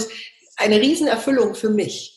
eine 0.57 0.81
Riesenerfüllung 0.81 1.55
für 1.55 1.69
mich 1.69 2.16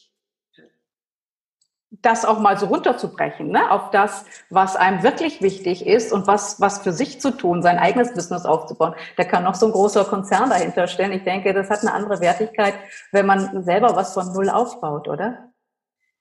das 2.02 2.24
auch 2.24 2.38
mal 2.38 2.58
so 2.58 2.66
runterzubrechen, 2.66 3.48
ne? 3.48 3.70
auf 3.70 3.90
das, 3.90 4.24
was 4.48 4.76
einem 4.76 5.02
wirklich 5.02 5.42
wichtig 5.42 5.86
ist 5.86 6.12
und 6.12 6.26
was, 6.26 6.60
was 6.60 6.78
für 6.78 6.92
sich 6.92 7.20
zu 7.20 7.30
tun, 7.30 7.62
sein 7.62 7.78
eigenes 7.78 8.14
Business 8.14 8.46
aufzubauen. 8.46 8.94
Da 9.16 9.24
kann 9.24 9.44
noch 9.44 9.54
so 9.54 9.66
ein 9.66 9.72
großer 9.72 10.04
Konzern 10.04 10.50
dahinter 10.50 10.86
stellen. 10.86 11.12
Ich 11.12 11.24
denke, 11.24 11.52
das 11.52 11.68
hat 11.68 11.80
eine 11.80 11.92
andere 11.92 12.20
Wertigkeit, 12.20 12.74
wenn 13.12 13.26
man 13.26 13.62
selber 13.64 13.96
was 13.96 14.14
von 14.14 14.32
Null 14.32 14.48
aufbaut, 14.48 15.08
oder? 15.08 15.50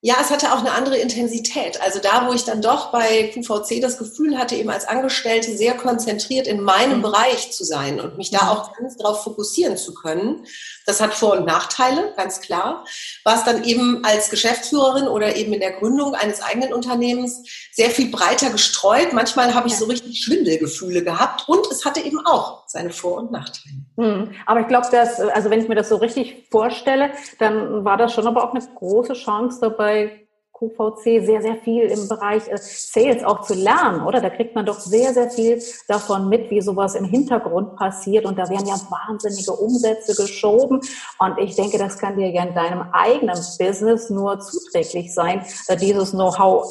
Ja, 0.02 0.16
es 0.22 0.32
hatte 0.32 0.54
auch 0.54 0.60
eine 0.60 0.72
andere 0.72 0.98
Intensität. 0.98 1.82
Also 1.82 2.00
da, 2.00 2.26
wo 2.26 2.34
ich 2.34 2.46
dann 2.46 2.62
doch 2.62 2.90
bei 2.94 3.34
QVC 3.34 3.82
das 3.82 3.98
Gefühl 3.98 4.38
hatte, 4.38 4.56
eben 4.56 4.70
als 4.70 4.88
Angestellte 4.88 5.58
sehr 5.58 5.74
konzentriert 5.74 6.48
in 6.48 6.62
meinem 6.62 7.00
mhm. 7.00 7.02
Bereich 7.02 7.52
zu 7.52 7.66
sein 7.66 8.00
und 8.00 8.18
mich 8.18 8.32
da 8.32 8.44
mhm. 8.44 8.50
auch 8.50 8.78
ganz 8.78 8.96
darauf 8.96 9.24
fokussieren 9.24 9.76
zu 9.76 9.94
können, 9.94 10.46
Das 10.90 11.02
hat 11.02 11.14
Vor- 11.14 11.38
und 11.38 11.46
Nachteile, 11.46 12.14
ganz 12.18 12.42
klar. 12.42 12.84
War 13.24 13.36
es 13.36 13.44
dann 13.44 13.64
eben 13.64 14.04
als 14.04 14.32
Geschäftsführerin 14.32 15.08
oder 15.08 15.36
eben 15.36 15.54
in 15.54 15.60
der 15.60 15.74
Gründung 15.74 16.16
eines 16.16 16.42
eigenen 16.42 16.74
Unternehmens 16.74 17.44
sehr 17.72 17.92
viel 17.92 18.10
breiter 18.10 18.50
gestreut. 18.50 19.14
Manchmal 19.14 19.54
habe 19.54 19.68
ich 19.68 19.78
so 19.78 19.86
richtig 19.86 20.24
Schwindelgefühle 20.24 21.04
gehabt 21.04 21.48
und 21.48 21.68
es 21.72 21.86
hatte 21.86 22.00
eben 22.00 22.26
auch 22.26 22.64
seine 22.66 22.90
Vor- 22.90 23.18
und 23.18 23.32
Nachteile. 23.32 23.76
Hm. 23.98 24.32
Aber 24.48 24.62
ich 24.62 24.68
glaube, 24.68 24.88
dass, 24.92 25.20
also 25.20 25.52
wenn 25.52 25.62
ich 25.62 25.68
mir 25.68 25.76
das 25.76 25.90
so 25.90 25.98
richtig 25.98 26.48
vorstelle, 26.50 27.12
dann 27.38 27.86
war 27.86 27.98
das 27.98 28.12
schon 28.12 28.26
aber 28.26 28.44
auch 28.44 28.56
eine 28.56 28.66
große 28.66 29.14
Chance 29.14 29.60
dabei, 29.62 30.28
QVC 30.60 31.26
sehr, 31.26 31.42
sehr 31.42 31.56
viel 31.64 31.84
im 31.84 32.08
Bereich 32.10 32.44
Sales 32.56 33.24
auch 33.24 33.42
zu 33.42 33.54
lernen, 33.54 34.02
oder? 34.02 34.20
Da 34.20 34.30
kriegt 34.30 34.56
man 34.56 34.66
doch 34.66 34.80
sehr, 34.80 35.14
sehr 35.14 35.32
viel 35.32 35.64
davon 35.88 36.28
mit, 36.28 36.52
wie 36.52 36.62
sowas 36.62 36.96
im 36.96 37.06
Hintergrund 37.06 37.78
passiert. 37.78 38.26
Und 38.26 38.38
da 38.38 38.50
werden 38.50 38.68
ja 38.68 38.76
wahnsinnige 38.90 39.54
Umsätze 39.54 40.16
geschoben. 40.16 40.82
Und 41.20 41.38
ich 41.38 41.56
denke, 41.56 41.78
das 41.78 41.98
kann 41.98 42.18
dir 42.18 42.30
ja 42.30 42.44
in 42.44 42.54
deinem 42.54 42.82
eigenen 42.92 43.40
Business 43.58 44.10
nur 44.10 44.40
zuträglich 44.42 45.14
sein, 45.14 45.46
äh, 45.68 45.78
dieses 45.78 46.12
Know-how 46.12 46.68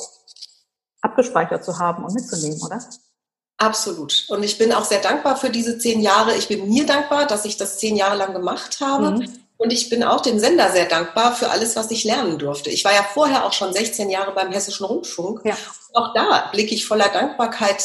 abgespeichert 1.00 1.64
zu 1.64 1.78
haben 1.78 2.04
und 2.04 2.12
mitzunehmen, 2.12 2.60
oder? 2.62 2.80
Absolut. 3.56 4.26
Und 4.28 4.44
ich 4.44 4.58
bin 4.58 4.72
auch 4.72 4.84
sehr 4.84 5.00
dankbar 5.00 5.36
für 5.36 5.50
diese 5.50 5.78
zehn 5.78 6.00
Jahre. 6.00 6.36
Ich 6.36 6.46
bin 6.46 6.68
mir 6.68 6.86
dankbar, 6.86 7.26
dass 7.26 7.44
ich 7.44 7.56
das 7.56 7.78
zehn 7.78 7.96
Jahre 7.96 8.16
lang 8.16 8.32
gemacht 8.32 8.80
habe. 8.80 9.12
Mhm. 9.12 9.47
Und 9.58 9.72
ich 9.72 9.90
bin 9.90 10.04
auch 10.04 10.20
dem 10.20 10.38
Sender 10.38 10.70
sehr 10.70 10.86
dankbar 10.86 11.34
für 11.34 11.50
alles, 11.50 11.74
was 11.74 11.90
ich 11.90 12.04
lernen 12.04 12.38
durfte. 12.38 12.70
Ich 12.70 12.84
war 12.84 12.94
ja 12.94 13.02
vorher 13.02 13.44
auch 13.44 13.52
schon 13.52 13.72
16 13.72 14.08
Jahre 14.08 14.32
beim 14.32 14.52
Hessischen 14.52 14.86
Rundfunk. 14.86 15.40
Ja. 15.44 15.56
Auch 15.92 16.14
da 16.14 16.48
blicke 16.52 16.74
ich 16.74 16.86
voller 16.86 17.08
Dankbarkeit 17.08 17.82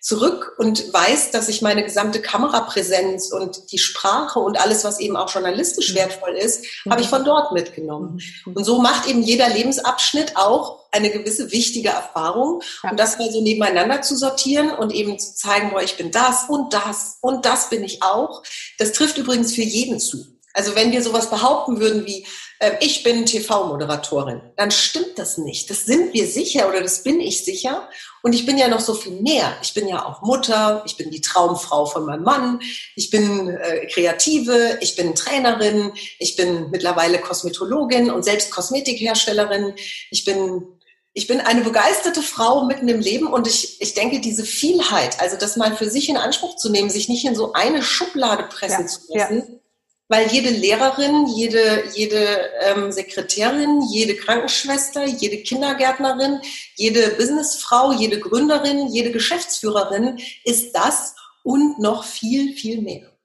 zurück 0.00 0.54
und 0.58 0.92
weiß, 0.92 1.32
dass 1.32 1.48
ich 1.48 1.62
meine 1.62 1.82
gesamte 1.82 2.22
Kamerapräsenz 2.22 3.32
und 3.32 3.72
die 3.72 3.78
Sprache 3.78 4.38
und 4.38 4.56
alles, 4.60 4.84
was 4.84 5.00
eben 5.00 5.16
auch 5.16 5.28
journalistisch 5.28 5.90
mhm. 5.90 5.96
wertvoll 5.96 6.36
ist, 6.36 6.64
mhm. 6.84 6.92
habe 6.92 7.02
ich 7.02 7.08
von 7.08 7.24
dort 7.24 7.50
mitgenommen. 7.50 8.20
Mhm. 8.44 8.52
Und 8.52 8.64
so 8.64 8.80
macht 8.80 9.08
eben 9.08 9.22
jeder 9.22 9.48
Lebensabschnitt 9.48 10.36
auch 10.36 10.86
eine 10.92 11.10
gewisse 11.10 11.50
wichtige 11.50 11.88
Erfahrung. 11.88 12.62
Ja. 12.84 12.90
Und 12.90 13.00
das 13.00 13.18
mal 13.18 13.32
so 13.32 13.42
nebeneinander 13.42 14.00
zu 14.02 14.16
sortieren 14.16 14.70
und 14.70 14.94
eben 14.94 15.18
zu 15.18 15.34
zeigen, 15.34 15.70
boah, 15.70 15.82
ich 15.82 15.96
bin 15.96 16.12
das 16.12 16.44
und 16.48 16.72
das 16.72 17.18
und 17.20 17.44
das 17.44 17.68
bin 17.68 17.82
ich 17.82 18.04
auch. 18.04 18.44
Das 18.78 18.92
trifft 18.92 19.18
übrigens 19.18 19.56
für 19.56 19.62
jeden 19.62 19.98
zu. 19.98 20.35
Also 20.56 20.74
wenn 20.74 20.90
wir 20.90 21.02
sowas 21.02 21.28
behaupten 21.28 21.80
würden 21.80 22.06
wie, 22.06 22.26
äh, 22.60 22.72
ich 22.80 23.02
bin 23.02 23.26
TV-Moderatorin, 23.26 24.40
dann 24.56 24.70
stimmt 24.70 25.18
das 25.18 25.36
nicht. 25.36 25.68
Das 25.68 25.84
sind 25.84 26.14
wir 26.14 26.26
sicher 26.26 26.66
oder 26.66 26.80
das 26.80 27.02
bin 27.02 27.20
ich 27.20 27.44
sicher. 27.44 27.88
Und 28.22 28.32
ich 28.32 28.46
bin 28.46 28.56
ja 28.56 28.66
noch 28.68 28.80
so 28.80 28.94
viel 28.94 29.20
mehr. 29.20 29.54
Ich 29.62 29.74
bin 29.74 29.86
ja 29.86 30.06
auch 30.06 30.22
Mutter, 30.22 30.82
ich 30.86 30.96
bin 30.96 31.10
die 31.10 31.20
Traumfrau 31.20 31.84
von 31.84 32.06
meinem 32.06 32.22
Mann, 32.22 32.60
ich 32.94 33.10
bin 33.10 33.50
äh, 33.50 33.86
Kreative, 33.88 34.78
ich 34.80 34.96
bin 34.96 35.14
Trainerin, 35.14 35.92
ich 36.18 36.36
bin 36.36 36.70
mittlerweile 36.70 37.20
Kosmetologin 37.20 38.10
und 38.10 38.24
selbst 38.24 38.50
Kosmetikherstellerin. 38.50 39.74
Ich 40.10 40.24
bin 40.24 40.66
ich 41.12 41.26
bin 41.26 41.40
eine 41.40 41.62
begeisterte 41.62 42.20
Frau 42.20 42.64
mitten 42.66 42.88
im 42.88 43.00
Leben 43.00 43.26
und 43.26 43.46
ich, 43.46 43.80
ich 43.80 43.94
denke, 43.94 44.20
diese 44.20 44.44
Vielheit, 44.44 45.18
also 45.18 45.38
das 45.38 45.56
mal 45.56 45.74
für 45.74 45.88
sich 45.88 46.10
in 46.10 46.18
Anspruch 46.18 46.56
zu 46.56 46.68
nehmen, 46.68 46.90
sich 46.90 47.08
nicht 47.08 47.24
in 47.24 47.34
so 47.34 47.54
eine 47.54 47.82
Schublade 47.82 48.42
pressen 48.42 48.82
ja, 48.82 48.86
zu 48.86 49.00
lassen, 49.14 49.44
ja 49.48 49.56
weil 50.08 50.28
jede 50.28 50.50
Lehrerin, 50.50 51.26
jede, 51.26 51.84
jede 51.94 52.50
ähm, 52.60 52.92
Sekretärin, 52.92 53.82
jede 53.90 54.16
Krankenschwester, 54.16 55.04
jede 55.04 55.38
Kindergärtnerin, 55.38 56.40
jede 56.76 57.10
Businessfrau, 57.16 57.92
jede 57.92 58.20
Gründerin, 58.20 58.88
jede 58.88 59.10
Geschäftsführerin 59.10 60.18
ist 60.44 60.72
das 60.72 61.14
und 61.42 61.78
noch 61.78 62.04
viel, 62.04 62.54
viel 62.54 62.80
mehr. 62.82 63.15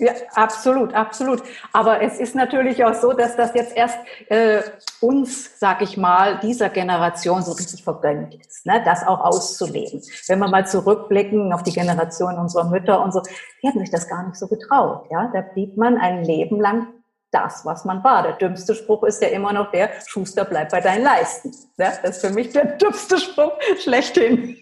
Ja, 0.00 0.12
absolut, 0.34 0.94
absolut. 0.94 1.42
Aber 1.74 2.00
es 2.00 2.18
ist 2.18 2.34
natürlich 2.34 2.82
auch 2.82 2.94
so, 2.94 3.12
dass 3.12 3.36
das 3.36 3.52
jetzt 3.52 3.76
erst 3.76 3.98
äh, 4.28 4.62
uns, 5.02 5.60
sag 5.60 5.82
ich 5.82 5.98
mal, 5.98 6.40
dieser 6.40 6.70
Generation 6.70 7.42
so 7.42 7.52
richtig 7.52 7.84
vergönnt 7.84 8.34
ist, 8.34 8.64
ne? 8.64 8.82
das 8.82 9.06
auch 9.06 9.20
auszuleben. 9.20 10.00
Wenn 10.26 10.38
wir 10.38 10.48
mal 10.48 10.66
zurückblicken 10.66 11.52
auf 11.52 11.64
die 11.64 11.72
Generation 11.72 12.38
unserer 12.38 12.70
Mütter 12.70 13.02
und 13.04 13.12
so, 13.12 13.20
die 13.62 13.68
hatten 13.68 13.80
sich 13.80 13.90
das 13.90 14.08
gar 14.08 14.26
nicht 14.26 14.36
so 14.36 14.48
getraut. 14.48 15.06
Ja, 15.10 15.30
da 15.34 15.42
blieb 15.42 15.76
man 15.76 15.98
ein 15.98 16.24
Leben 16.24 16.58
lang 16.58 16.88
das, 17.32 17.64
was 17.64 17.84
man 17.84 18.02
war. 18.02 18.22
Der 18.22 18.32
dümmste 18.32 18.74
Spruch 18.74 19.04
ist 19.04 19.22
ja 19.22 19.28
immer 19.28 19.52
noch 19.52 19.70
der, 19.70 19.90
Schuster, 20.06 20.44
bleib 20.44 20.70
bei 20.70 20.80
deinen 20.80 21.04
Leisten. 21.04 21.54
Ja, 21.78 21.92
das 22.02 22.16
ist 22.16 22.20
für 22.20 22.30
mich 22.30 22.50
der 22.50 22.64
dümmste 22.76 23.18
Spruch 23.18 23.52
schlechthin. 23.82 24.56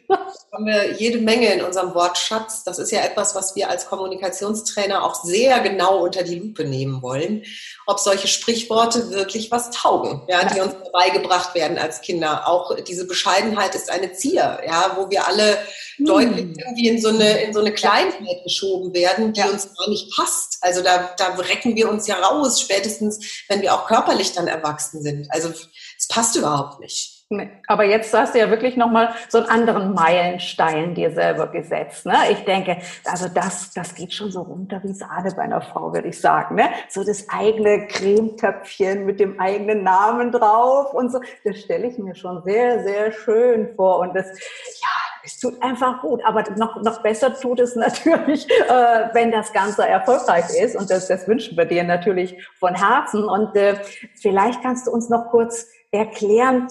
Haben 0.53 0.67
wir 0.67 0.93
jede 0.93 1.19
Menge 1.19 1.53
in 1.53 1.63
unserem 1.63 1.95
Wortschatz. 1.95 2.65
Das 2.65 2.79
ist 2.79 2.93
ja 2.93 3.01
etwas, 3.01 3.35
was 3.35 3.57
wir 3.57 3.69
als 3.69 3.87
Kommunikationstrainer 3.87 5.03
auch 5.03 5.25
sehr 5.25 5.61
genau 5.61 6.05
unter 6.05 6.23
die 6.23 6.37
Lupe 6.37 6.65
nehmen 6.65 7.03
wollen, 7.03 7.43
ob 7.87 7.99
solche 7.99 8.29
Sprichworte 8.29 9.11
wirklich 9.11 9.51
was 9.51 9.71
taugen, 9.71 10.23
ja, 10.29 10.45
die 10.45 10.61
uns 10.61 10.75
beigebracht 10.93 11.55
werden 11.55 11.79
als 11.79 12.01
Kinder. 12.03 12.49
Auch 12.49 12.75
diese 12.77 13.07
Bescheidenheit 13.07 13.75
ist 13.75 13.91
eine 13.91 14.13
Zier, 14.13 14.61
ja, 14.67 14.93
wo 14.97 15.11
wir 15.11 15.27
alle 15.27 15.59
hm. 15.97 16.07
deutlich 16.07 16.47
irgendwie 16.59 16.89
in 16.89 17.01
so 17.01 17.09
eine, 17.09 17.43
in 17.43 17.53
so 17.53 17.61
eine 17.61 17.73
Kleinheit 17.73 18.45
geschoben 18.45 18.95
werden, 18.95 19.33
die 19.33 19.41
ja. 19.41 19.49
uns 19.49 19.75
gar 19.77 19.89
nicht 19.89 20.15
passt. 20.15 20.59
Also 20.61 20.83
da, 20.83 21.11
da 21.17 21.35
recken 21.35 21.75
wir 21.77 21.89
uns 21.89 22.07
ja 22.07 22.17
raus, 22.17 22.58
spätestens 22.61 23.45
wenn 23.49 23.63
wir 23.63 23.75
auch 23.75 23.87
körperlich 23.87 24.33
dann 24.33 24.47
erwachsen 24.47 25.03
sind. 25.03 25.33
Also 25.33 25.49
es 25.51 26.09
passt 26.09 26.37
überhaupt 26.37 26.81
nicht. 26.81 27.19
Nee. 27.31 27.51
Aber 27.67 27.85
jetzt 27.85 28.15
hast 28.15 28.35
du 28.35 28.39
ja 28.39 28.49
wirklich 28.49 28.79
nochmal 28.79 29.15
so 29.29 29.37
einen 29.37 29.49
anderen 29.49 29.93
Meilenstein 29.93 30.95
dir 30.95 31.11
selber 31.11 31.49
gesetzt. 31.49 32.07
Ne? 32.07 32.15
Ich 32.31 32.45
denke, 32.47 32.79
also 33.05 33.29
das, 33.29 33.71
das 33.73 33.95
geht 33.95 34.15
schon 34.15 34.31
so 34.31 34.41
runter 34.41 34.81
wie 34.83 34.95
Sahne 34.95 35.31
bei 35.37 35.43
einer 35.43 35.61
Frau, 35.61 35.93
würde 35.93 36.09
ich 36.09 36.19
sagen. 36.19 36.55
Ne? 36.55 36.71
So 36.89 37.05
das 37.05 37.29
eigene 37.29 37.87
Cremetöpfchen 37.87 39.05
mit 39.05 39.21
dem 39.21 39.39
eigenen 39.39 39.83
Namen 39.83 40.33
drauf 40.33 40.95
und 40.95 41.13
so. 41.13 41.21
Das 41.45 41.61
stelle 41.61 41.89
ich 41.89 41.99
mir 41.99 42.15
schon 42.15 42.43
sehr, 42.45 42.83
sehr 42.83 43.13
schön 43.13 43.75
vor. 43.77 43.99
Und 43.99 44.15
das, 44.15 44.27
ja, 44.27 44.98
es 45.25 45.39
tut 45.39 45.61
einfach 45.63 46.01
gut. 46.01 46.25
Aber 46.25 46.45
noch, 46.57 46.83
noch 46.83 47.03
besser 47.03 47.35
tut 47.39 47.61
es 47.61 47.75
natürlich, 47.77 48.49
äh, 48.51 49.09
wenn 49.13 49.31
das 49.31 49.53
Ganze 49.53 49.87
erfolgreich 49.87 50.47
ist. 50.61 50.77
Und 50.77 50.91
das, 50.91 51.09
das 51.09 51.27
wünschen 51.29 51.57
wir 51.57 51.65
dir 51.65 51.85
natürlich 51.85 52.37
von 52.59 52.75
Herzen. 52.75 53.25
Und 53.25 53.57
äh, 53.57 53.77
vielleicht 54.21 54.63
kannst 54.63 54.87
du 54.87 54.91
uns 54.91 55.09
noch 55.09 55.31
kurz 55.31 55.67
erklären, 55.91 56.69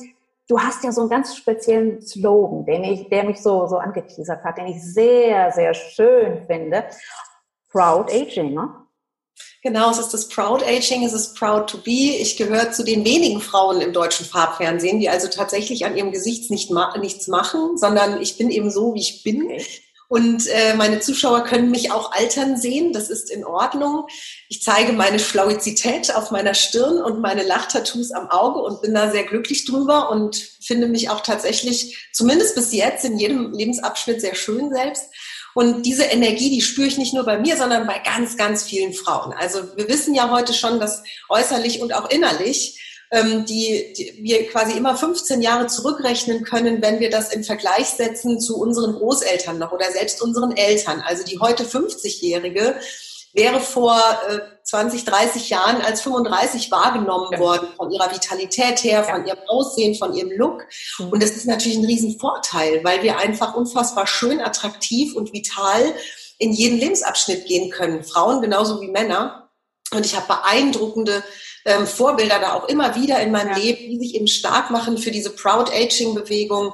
du 0.47 0.59
hast 0.59 0.83
ja 0.83 0.91
so 0.91 1.01
einen 1.01 1.09
ganz 1.09 1.35
speziellen 1.35 2.01
Slogan, 2.01 2.65
den 2.65 2.83
ich, 2.83 3.09
der 3.09 3.23
mich 3.23 3.41
so, 3.41 3.67
so 3.67 3.77
angeteasert 3.77 4.43
hat, 4.43 4.57
den 4.57 4.67
ich 4.67 4.81
sehr, 4.81 5.51
sehr 5.51 5.73
schön 5.73 6.45
finde. 6.45 6.85
Proud 7.71 8.11
Aging, 8.11 8.53
ne? 8.53 8.86
Genau, 9.67 9.91
es 9.91 9.97
ist 9.97 10.13
das 10.13 10.29
Proud 10.29 10.63
Aging, 10.63 11.03
es 11.03 11.11
ist 11.11 11.35
Proud 11.35 11.69
to 11.69 11.77
Be. 11.79 12.15
Ich 12.21 12.37
gehöre 12.37 12.71
zu 12.71 12.85
den 12.85 13.03
wenigen 13.03 13.41
Frauen 13.41 13.81
im 13.81 13.91
deutschen 13.91 14.25
Farbfernsehen, 14.25 15.01
die 15.01 15.09
also 15.09 15.27
tatsächlich 15.27 15.85
an 15.85 15.97
ihrem 15.97 16.13
Gesicht 16.13 16.49
nicht 16.49 16.71
ma 16.71 16.97
nichts 16.97 17.27
machen, 17.27 17.77
sondern 17.77 18.21
ich 18.21 18.37
bin 18.37 18.49
eben 18.49 18.71
so, 18.71 18.93
wie 18.93 19.01
ich 19.01 19.23
bin. 19.23 19.51
Und 20.07 20.47
äh, 20.47 20.73
meine 20.75 21.01
Zuschauer 21.01 21.43
können 21.43 21.69
mich 21.69 21.91
auch 21.91 22.13
altern 22.13 22.55
sehen, 22.55 22.93
das 22.93 23.09
ist 23.09 23.29
in 23.29 23.43
Ordnung. 23.43 24.07
Ich 24.47 24.63
zeige 24.63 24.93
meine 24.93 25.19
Schlauizität 25.19 26.15
auf 26.15 26.31
meiner 26.31 26.53
Stirn 26.53 26.99
und 27.03 27.19
meine 27.19 27.43
Lachtattoos 27.43 28.11
am 28.11 28.29
Auge 28.29 28.61
und 28.61 28.81
bin 28.81 28.93
da 28.93 29.11
sehr 29.11 29.25
glücklich 29.25 29.65
drüber 29.65 30.09
und 30.09 30.37
finde 30.61 30.87
mich 30.87 31.09
auch 31.09 31.19
tatsächlich, 31.19 32.07
zumindest 32.13 32.55
bis 32.55 32.71
jetzt, 32.71 33.03
in 33.03 33.17
jedem 33.17 33.51
Lebensabschnitt 33.51 34.21
sehr 34.21 34.35
schön 34.35 34.73
selbst. 34.73 35.09
Und 35.57 35.87
diese 35.87 36.03
Energie, 36.03 36.51
die 36.51 36.61
spüre 36.61 36.85
ich 36.85 36.99
nicht 36.99 37.15
nur 37.15 37.23
bei 37.23 37.39
mir, 37.39 37.57
sondern 37.57 37.87
bei 37.87 37.97
ganz, 37.97 38.37
ganz 38.37 38.61
vielen 38.61 38.93
Frauen. 38.93 39.33
Also 39.33 39.63
wir 39.75 39.87
wissen 39.87 40.13
ja 40.13 40.29
heute 40.29 40.53
schon, 40.53 40.79
dass 40.79 41.01
äußerlich 41.29 41.81
und 41.81 41.95
auch 41.95 42.11
innerlich 42.11 42.79
ähm, 43.09 43.43
die, 43.43 43.91
die 43.97 44.19
wir 44.21 44.47
quasi 44.49 44.77
immer 44.77 44.95
15 44.95 45.41
Jahre 45.41 45.65
zurückrechnen 45.65 46.43
können, 46.43 46.83
wenn 46.83 46.99
wir 46.99 47.09
das 47.09 47.33
im 47.33 47.43
Vergleich 47.43 47.87
setzen 47.87 48.39
zu 48.39 48.59
unseren 48.59 48.93
Großeltern 48.93 49.57
noch 49.57 49.71
oder 49.71 49.91
selbst 49.91 50.21
unseren 50.21 50.55
Eltern. 50.55 51.01
Also 51.03 51.23
die 51.23 51.39
heute 51.39 51.63
50-Jährige 51.63 52.75
wäre 53.33 53.59
vor 53.59 53.99
äh, 54.29 54.37
20, 54.67 55.05
30 55.05 55.49
Jahren 55.49 55.81
als 55.81 56.01
35 56.01 56.69
wahrgenommen 56.71 57.29
ja. 57.31 57.39
worden 57.39 57.69
von 57.77 57.89
ihrer 57.89 58.13
Vitalität 58.13 58.83
her, 58.83 59.05
von 59.05 59.25
ja. 59.25 59.33
ihrem 59.33 59.47
Aussehen, 59.47 59.95
von 59.95 60.13
ihrem 60.13 60.31
Look. 60.31 60.65
Mhm. 60.99 61.09
Und 61.09 61.23
das 61.23 61.31
ist 61.31 61.45
natürlich 61.45 61.77
ein 61.77 61.85
Riesenvorteil, 61.85 62.83
weil 62.83 63.01
wir 63.01 63.17
einfach 63.17 63.55
unfassbar 63.55 64.07
schön, 64.07 64.41
attraktiv 64.41 65.15
und 65.15 65.31
vital 65.31 65.93
in 66.37 66.51
jeden 66.51 66.77
Lebensabschnitt 66.79 67.45
gehen 67.45 67.71
können. 67.71 68.03
Frauen 68.03 68.41
genauso 68.41 68.81
wie 68.81 68.89
Männer. 68.89 69.49
Und 69.91 70.05
ich 70.05 70.17
habe 70.17 70.27
beeindruckende 70.27 71.23
ähm, 71.63 71.87
Vorbilder 71.87 72.39
da 72.39 72.53
auch 72.53 72.67
immer 72.67 72.95
wieder 72.95 73.21
in 73.21 73.31
meinem 73.31 73.51
ja. 73.51 73.57
Leben, 73.57 73.89
die 73.89 73.99
sich 73.99 74.15
eben 74.15 74.27
stark 74.27 74.69
machen 74.69 74.97
für 74.97 75.11
diese 75.11 75.29
Proud 75.29 75.71
Aging 75.71 76.13
Bewegung. 76.13 76.73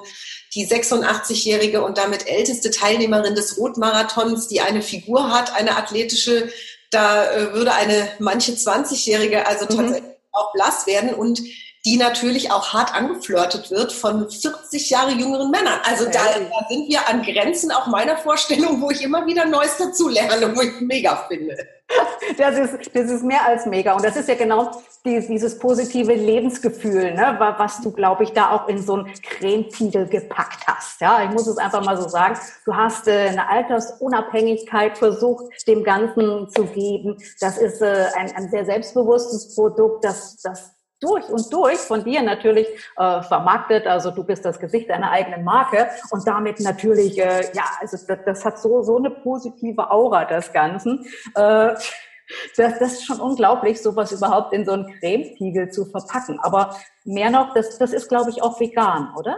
Die 0.55 0.67
86-jährige 0.67 1.83
und 1.83 1.97
damit 1.97 2.27
älteste 2.27 2.69
Teilnehmerin 2.69 3.33
des 3.33 3.57
Rotmarathons, 3.57 4.47
die 4.47 4.62
eine 4.62 4.83
Figur 4.83 5.31
hat, 5.31 5.55
eine 5.55 5.77
athletische, 5.77 6.51
da 6.93 7.31
äh, 7.31 7.53
würde 7.53 7.73
eine 7.73 8.09
manche 8.19 8.53
20-jährige 8.53 9.45
also 9.45 9.65
mhm. 9.65 9.77
tatsächlich 9.77 10.13
auch 10.31 10.51
blass 10.53 10.88
werden 10.88 11.13
und 11.13 11.41
die 11.86 11.98
natürlich 11.98 12.52
auch 12.52 12.74
hart 12.74 12.96
angeflirtet 12.96 13.70
wird 13.70 13.92
von 13.92 14.30
40 14.30 14.90
Jahre 14.90 15.12
jüngeren 15.12 15.52
Männern. 15.52 15.80
Also 15.84 16.06
da, 16.06 16.12
da, 16.12 16.68
sind 16.70 16.88
wir 16.88 17.08
an 17.10 17.24
Grenzen 17.24 17.72
auch 17.72 17.88
meiner 17.88 18.18
Vorstellung, 18.18 18.82
wo 18.82 18.90
ich 18.90 19.04
immer 19.04 19.25
wieder 19.25 19.46
Neues 19.46 19.75
dazulerne, 19.78 20.56
wo 20.56 20.62
ich 20.62 20.80
mega 20.80 21.25
finde. 21.28 21.58
Das 22.38 22.58
ist, 22.58 22.96
das 22.96 23.12
ist 23.12 23.24
mehr 23.24 23.46
als 23.46 23.66
mega. 23.66 23.94
Und 23.94 24.04
das 24.04 24.16
ist 24.16 24.30
ja 24.30 24.36
genau 24.36 24.72
dieses, 25.06 25.28
dieses 25.28 25.60
positive 25.60 26.13
Lebensgefühl, 26.13 27.13
ne, 27.13 27.36
was 27.58 27.82
du, 27.82 27.92
glaube 27.92 28.24
ich, 28.24 28.32
da 28.32 28.52
auch 28.52 28.68
in 28.70 28.82
so 28.82 28.94
einen 28.94 29.13
Cremetiegel 29.22 30.08
gepackt 30.08 30.66
hast. 30.66 31.02
Ja, 31.02 31.24
ich 31.24 31.32
muss 31.32 31.46
es 31.48 31.58
einfach 31.58 31.84
mal 31.84 32.02
so 32.02 32.08
sagen. 32.08 32.40
Du 32.66 32.74
hast 32.74 33.08
äh, 33.08 33.28
eine 33.28 33.50
Altersunabhängigkeit 33.50 34.98
versucht, 34.98 35.46
dem 35.68 35.84
Ganzen 35.84 36.48
zu 36.50 36.66
geben. 36.66 37.18
Das 37.42 37.58
ist 37.58 37.82
äh, 37.82 38.06
ein, 38.16 38.34
ein 38.36 38.50
sehr 38.50 38.66
selbstbewusstes 38.66 39.54
Produkt, 39.54 40.06
das, 40.06 40.38
das 40.38 40.73
durch 41.03 41.29
und 41.29 41.51
durch 41.51 41.79
von 41.79 42.03
dir 42.03 42.22
natürlich 42.22 42.67
äh, 42.98 43.22
vermarktet. 43.22 43.86
Also 43.88 44.12
du 44.12 44.24
bist 44.24 44.45
das 44.45 44.60
Gesicht 44.60 44.89
deiner 44.89 45.12
eigenen 45.12 45.43
Marke 45.43 45.89
und 46.12 46.27
damit 46.27 46.60
natürlich, 46.60 47.19
äh, 47.19 47.51
ja, 47.53 47.63
also 47.79 47.98
das, 48.07 48.19
das 48.25 48.45
hat 48.45 48.60
so, 48.60 48.81
so 48.81 48.98
eine 48.98 49.10
positive 49.10 49.91
Aura, 49.91 50.25
das 50.25 50.51
Ganze. 50.53 51.00
Äh, 51.36 51.74
das, 52.57 52.79
das 52.79 52.93
ist 52.93 53.05
schon 53.05 53.19
unglaublich, 53.19 53.81
sowas 53.81 54.12
überhaupt 54.12 54.53
in 54.53 54.65
so 54.65 54.72
einen 54.72 54.88
Cremetiegel 55.00 55.69
zu 55.69 55.86
verpacken. 55.86 56.39
Aber 56.39 56.75
mehr 57.03 57.29
noch, 57.29 57.53
das, 57.53 57.77
das 57.77 57.91
ist, 57.91 58.07
glaube 58.07 58.29
ich, 58.29 58.41
auch 58.41 58.60
vegan, 58.60 59.13
oder? 59.17 59.38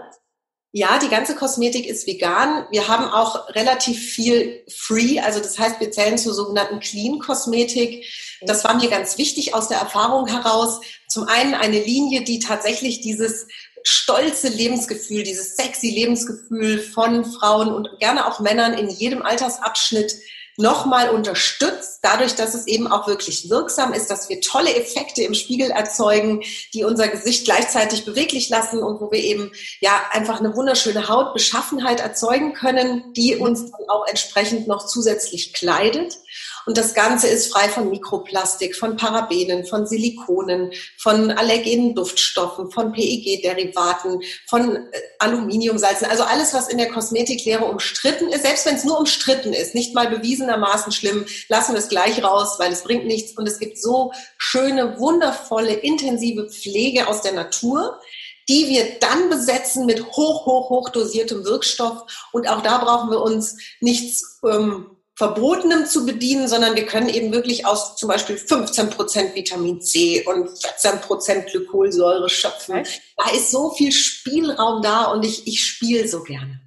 Ja, 0.77 0.99
die 0.99 1.07
ganze 1.07 1.35
Kosmetik 1.35 1.87
ist 1.87 2.05
vegan. 2.05 2.65
Wir 2.69 2.89
haben 2.89 3.05
auch 3.05 3.47
relativ 3.55 3.97
viel 3.97 4.61
Free, 4.67 5.21
also 5.21 5.39
das 5.39 5.57
heißt, 5.57 5.79
wir 5.79 5.89
zählen 5.89 6.17
zur 6.17 6.33
sogenannten 6.33 6.81
Clean 6.81 7.17
Kosmetik. 7.19 8.03
Das 8.41 8.65
war 8.65 8.75
mir 8.75 8.89
ganz 8.89 9.17
wichtig 9.17 9.53
aus 9.53 9.69
der 9.69 9.77
Erfahrung 9.77 10.27
heraus. 10.27 10.81
Zum 11.07 11.29
einen 11.29 11.53
eine 11.53 11.81
Linie, 11.81 12.25
die 12.25 12.39
tatsächlich 12.39 12.99
dieses 12.99 13.47
stolze 13.83 14.49
Lebensgefühl, 14.49 15.23
dieses 15.23 15.55
sexy 15.55 15.91
Lebensgefühl 15.91 16.79
von 16.79 17.23
Frauen 17.23 17.73
und 17.73 17.87
gerne 17.99 18.27
auch 18.27 18.41
Männern 18.41 18.73
in 18.73 18.89
jedem 18.89 19.21
Altersabschnitt 19.21 20.13
nochmal 20.57 21.09
unterstützt, 21.09 21.99
dadurch, 22.01 22.35
dass 22.35 22.53
es 22.53 22.67
eben 22.67 22.87
auch 22.87 23.07
wirklich 23.07 23.49
wirksam 23.49 23.93
ist, 23.93 24.09
dass 24.09 24.29
wir 24.29 24.41
tolle 24.41 24.73
Effekte 24.75 25.23
im 25.23 25.33
Spiegel 25.33 25.71
erzeugen, 25.71 26.43
die 26.73 26.83
unser 26.83 27.07
Gesicht 27.07 27.45
gleichzeitig 27.45 28.05
beweglich 28.05 28.49
lassen 28.49 28.81
und 28.81 29.01
wo 29.01 29.11
wir 29.11 29.19
eben 29.19 29.51
ja 29.81 29.91
einfach 30.11 30.39
eine 30.39 30.55
wunderschöne 30.55 31.09
Hautbeschaffenheit 31.09 31.99
erzeugen 31.99 32.53
können, 32.53 33.13
die 33.13 33.35
uns 33.35 33.71
dann 33.71 33.89
auch 33.89 34.07
entsprechend 34.07 34.67
noch 34.67 34.85
zusätzlich 34.85 35.53
kleidet. 35.53 36.17
Und 36.65 36.77
das 36.77 36.93
Ganze 36.93 37.27
ist 37.27 37.51
frei 37.51 37.69
von 37.69 37.89
Mikroplastik, 37.89 38.75
von 38.75 38.97
Parabenen, 38.97 39.65
von 39.65 39.85
Silikonen, 39.85 40.71
von 40.97 41.31
allergenen 41.31 41.95
Duftstoffen, 41.95 42.71
von 42.71 42.91
PEG-Derivaten, 42.91 44.21
von 44.47 44.75
äh, 44.75 44.81
Aluminiumsalzen. 45.19 46.07
Also 46.07 46.23
alles, 46.23 46.53
was 46.53 46.67
in 46.67 46.77
der 46.77 46.89
Kosmetiklehre 46.89 47.65
umstritten 47.65 48.29
ist, 48.29 48.43
selbst 48.43 48.65
wenn 48.65 48.75
es 48.75 48.83
nur 48.83 48.99
umstritten 48.99 49.53
ist, 49.53 49.75
nicht 49.75 49.93
mal 49.93 50.07
bewiesenermaßen 50.07 50.91
schlimm, 50.91 51.25
lassen 51.49 51.73
wir 51.73 51.79
es 51.79 51.89
gleich 51.89 52.23
raus, 52.23 52.55
weil 52.57 52.71
es 52.71 52.83
bringt 52.83 53.05
nichts. 53.05 53.37
Und 53.37 53.47
es 53.47 53.59
gibt 53.59 53.77
so 53.77 54.11
schöne, 54.37 54.99
wundervolle, 54.99 55.73
intensive 55.73 56.49
Pflege 56.49 57.07
aus 57.07 57.21
der 57.21 57.33
Natur 57.33 57.99
die 58.47 58.69
wir 58.69 58.99
dann 58.99 59.29
besetzen 59.29 59.85
mit 59.85 60.05
hoch, 60.05 60.45
hoch, 60.45 60.69
hoch 60.69 60.89
dosiertem 60.89 61.45
Wirkstoff. 61.45 62.03
Und 62.31 62.47
auch 62.47 62.61
da 62.61 62.77
brauchen 62.77 63.09
wir 63.09 63.21
uns 63.21 63.57
nichts 63.79 64.39
ähm, 64.47 64.94
Verbotenem 65.17 65.85
zu 65.85 66.05
bedienen, 66.05 66.47
sondern 66.47 66.75
wir 66.75 66.85
können 66.85 67.07
eben 67.07 67.31
wirklich 67.31 67.65
aus 67.65 67.95
zum 67.95 68.09
Beispiel 68.09 68.37
15 68.37 68.89
Prozent 68.89 69.35
Vitamin 69.35 69.81
C 69.81 70.25
und 70.25 70.49
14 70.49 70.99
Prozent 71.01 71.47
Glykolsäure 71.47 72.29
schöpfen. 72.29 72.83
Da 73.15 73.31
ist 73.31 73.51
so 73.51 73.69
viel 73.71 73.93
Spielraum 73.93 74.81
da 74.81 75.05
und 75.05 75.23
ich, 75.23 75.47
ich 75.47 75.63
spiele 75.63 76.07
so 76.07 76.21
gerne. 76.23 76.59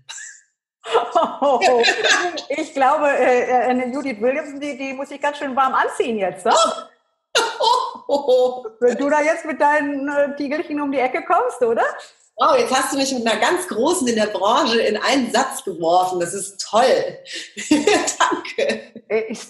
Oh, 1.41 1.83
ich 2.49 2.73
glaube, 2.73 3.11
äh, 3.11 3.71
äh, 3.71 3.93
Judith 3.93 4.21
Williams, 4.21 4.59
die, 4.59 4.79
die 4.79 4.95
muss 4.95 5.11
ich 5.11 5.21
ganz 5.21 5.37
schön 5.37 5.55
warm 5.55 5.75
anziehen 5.75 6.17
jetzt. 6.17 6.47
Ne? 6.47 6.55
Wenn 8.81 8.97
du 8.97 9.11
da 9.11 9.21
jetzt 9.21 9.45
mit 9.45 9.61
deinen 9.61 10.09
äh, 10.09 10.35
Tiegelchen 10.37 10.81
um 10.81 10.91
die 10.91 10.99
Ecke 10.99 11.23
kommst, 11.25 11.61
oder? 11.63 11.85
Wow, 12.41 12.57
jetzt 12.57 12.73
hast 12.73 12.93
du 12.93 12.97
mich 12.97 13.13
mit 13.13 13.27
einer 13.27 13.41
ganz 13.41 13.67
großen 13.67 14.07
in 14.07 14.15
der 14.15 14.29
Branche 14.29 14.81
in 14.81 14.97
einen 14.97 15.33
Satz 15.33 15.65
geworfen. 15.65 16.21
Das 16.21 16.33
ist 16.35 16.61
toll. 16.61 17.19
Danke. 17.69 18.93
Ich, 19.29 19.41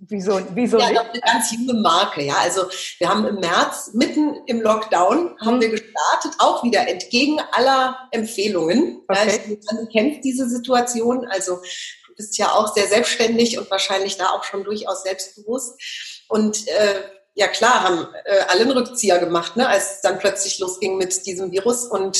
wieso, 0.00 0.42
wieso 0.50 0.78
ja, 0.78 0.86
eine 0.86 1.20
ganz 1.20 1.50
junge 1.52 1.80
Marke. 1.80 2.22
Ja, 2.22 2.34
also 2.42 2.66
wir 2.98 3.08
haben 3.08 3.26
im 3.26 3.36
März 3.36 3.92
mitten 3.94 4.36
im 4.46 4.60
Lockdown 4.60 5.34
haben 5.40 5.54
hm. 5.54 5.60
wir 5.62 5.70
gestartet, 5.70 6.32
auch 6.38 6.62
wieder 6.62 6.86
entgegen 6.86 7.40
aller 7.52 7.96
Empfehlungen. 8.10 9.02
Okay. 9.08 9.26
Ja, 9.26 9.32
ich, 9.32 9.58
du 9.70 9.86
kennst 9.90 10.22
diese 10.22 10.46
Situation. 10.46 11.26
Also 11.30 11.56
du 11.56 12.14
bist 12.16 12.36
ja 12.36 12.52
auch 12.52 12.74
sehr 12.74 12.86
selbstständig 12.86 13.58
und 13.58 13.70
wahrscheinlich 13.70 14.18
da 14.18 14.28
auch 14.28 14.44
schon 14.44 14.62
durchaus 14.62 15.04
selbstbewusst. 15.04 15.80
Und 16.28 16.68
äh, 16.68 17.02
ja 17.36 17.48
klar, 17.48 17.82
haben 17.82 18.08
äh, 18.24 18.40
alle 18.48 18.62
einen 18.62 18.70
Rückzieher 18.72 19.18
gemacht, 19.18 19.56
ne, 19.56 19.68
als 19.68 19.96
es 19.96 20.00
dann 20.00 20.18
plötzlich 20.18 20.58
losging 20.58 20.96
mit 20.96 21.26
diesem 21.26 21.52
Virus 21.52 21.84
und 21.84 22.16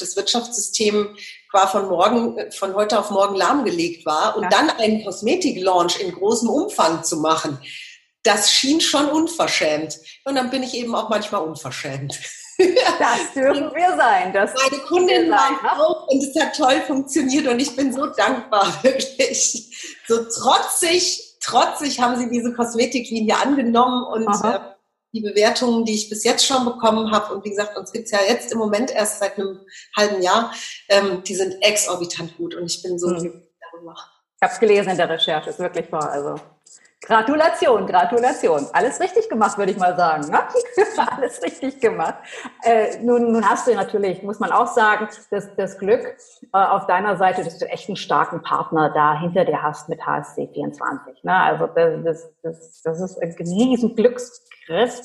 das 0.00 0.14
Wirtschaftssystem 0.14 1.16
war 1.52 1.68
von 1.68 1.88
morgen, 1.88 2.36
von 2.52 2.74
heute 2.74 2.98
auf 2.98 3.10
morgen 3.10 3.34
lahmgelegt 3.34 4.04
war 4.04 4.36
und 4.36 4.44
ja. 4.44 4.48
dann 4.50 4.70
einen 4.70 5.02
Kosmetik-Launch 5.04 6.00
in 6.00 6.12
großem 6.12 6.50
Umfang 6.50 7.02
zu 7.02 7.16
machen, 7.16 7.58
das 8.22 8.52
schien 8.52 8.82
schon 8.82 9.06
unverschämt. 9.08 9.98
Und 10.24 10.34
dann 10.34 10.50
bin 10.50 10.62
ich 10.62 10.74
eben 10.74 10.94
auch 10.94 11.08
manchmal 11.08 11.42
unverschämt. 11.42 12.18
Das 12.58 13.32
dürfen 13.36 13.72
wir 13.72 13.96
sein. 13.96 14.32
Das 14.32 14.50
Meine 14.52 14.82
Kundinnen 14.82 15.30
waren 15.30 15.62
ne? 15.62 15.80
auch 15.80 16.08
und 16.08 16.24
es 16.24 16.42
hat 16.42 16.56
toll 16.56 16.82
funktioniert 16.88 17.46
und 17.46 17.60
ich 17.60 17.76
bin 17.76 17.92
so 17.92 18.06
dankbar, 18.06 18.76
wirklich. 18.82 19.96
So 20.08 20.24
trotzig 20.24 21.27
trotzig 21.40 22.00
haben 22.00 22.16
sie 22.16 22.30
diese 22.30 22.52
Kosmetiklinie 22.52 23.36
angenommen 23.36 24.04
und 24.04 24.44
äh, 24.44 24.58
die 25.12 25.20
Bewertungen, 25.20 25.84
die 25.84 25.94
ich 25.94 26.10
bis 26.10 26.24
jetzt 26.24 26.46
schon 26.46 26.64
bekommen 26.64 27.10
habe, 27.10 27.34
und 27.34 27.44
wie 27.44 27.50
gesagt, 27.50 27.76
uns 27.76 27.92
gibt's 27.92 28.10
ja 28.10 28.18
jetzt 28.28 28.52
im 28.52 28.58
Moment 28.58 28.90
erst 28.90 29.20
seit 29.20 29.38
einem 29.38 29.60
halben 29.96 30.22
Jahr, 30.22 30.52
ähm, 30.88 31.22
die 31.24 31.34
sind 31.34 31.56
exorbitant 31.62 32.36
gut 32.36 32.54
und 32.54 32.66
ich 32.66 32.82
bin 32.82 32.98
so 32.98 33.08
mhm. 33.08 33.42
darüber. 33.72 33.94
Ich 34.36 34.42
habe 34.42 34.52
es 34.52 34.60
gelesen 34.60 34.90
in 34.90 34.96
der 34.98 35.08
Recherche, 35.08 35.50
ist 35.50 35.58
wirklich 35.58 35.90
wahr. 35.90 36.10
Also 36.10 36.36
Gratulation, 37.00 37.86
Gratulation. 37.86 38.66
Alles 38.72 39.00
richtig 39.00 39.28
gemacht, 39.28 39.56
würde 39.56 39.70
ich 39.70 39.78
mal 39.78 39.96
sagen. 39.96 40.28
Ne? 40.30 40.40
Alles 41.16 41.40
richtig 41.42 41.80
gemacht. 41.80 42.16
Äh, 42.62 42.98
nun, 43.02 43.32
nun 43.32 43.48
hast 43.48 43.68
du 43.68 43.74
natürlich, 43.74 44.22
muss 44.22 44.40
man 44.40 44.50
auch 44.50 44.66
sagen, 44.66 45.08
das, 45.30 45.54
das 45.54 45.78
Glück 45.78 46.16
äh, 46.52 46.58
auf 46.58 46.86
deiner 46.86 47.16
Seite, 47.16 47.44
dass 47.44 47.58
du 47.58 47.66
echt 47.66 47.88
einen 47.88 47.96
starken 47.96 48.42
Partner 48.42 48.90
da 48.92 49.18
hinter 49.18 49.44
dir 49.44 49.62
hast 49.62 49.88
mit 49.88 50.04
HSC 50.04 50.50
24. 50.52 51.22
Ne? 51.22 51.34
Also 51.34 51.66
das, 51.68 52.02
das, 52.02 52.30
das, 52.42 52.82
das 52.82 53.00
ist 53.00 53.22
ein 53.22 53.32
riesen 53.38 53.94
Glücksgriff. 53.94 55.00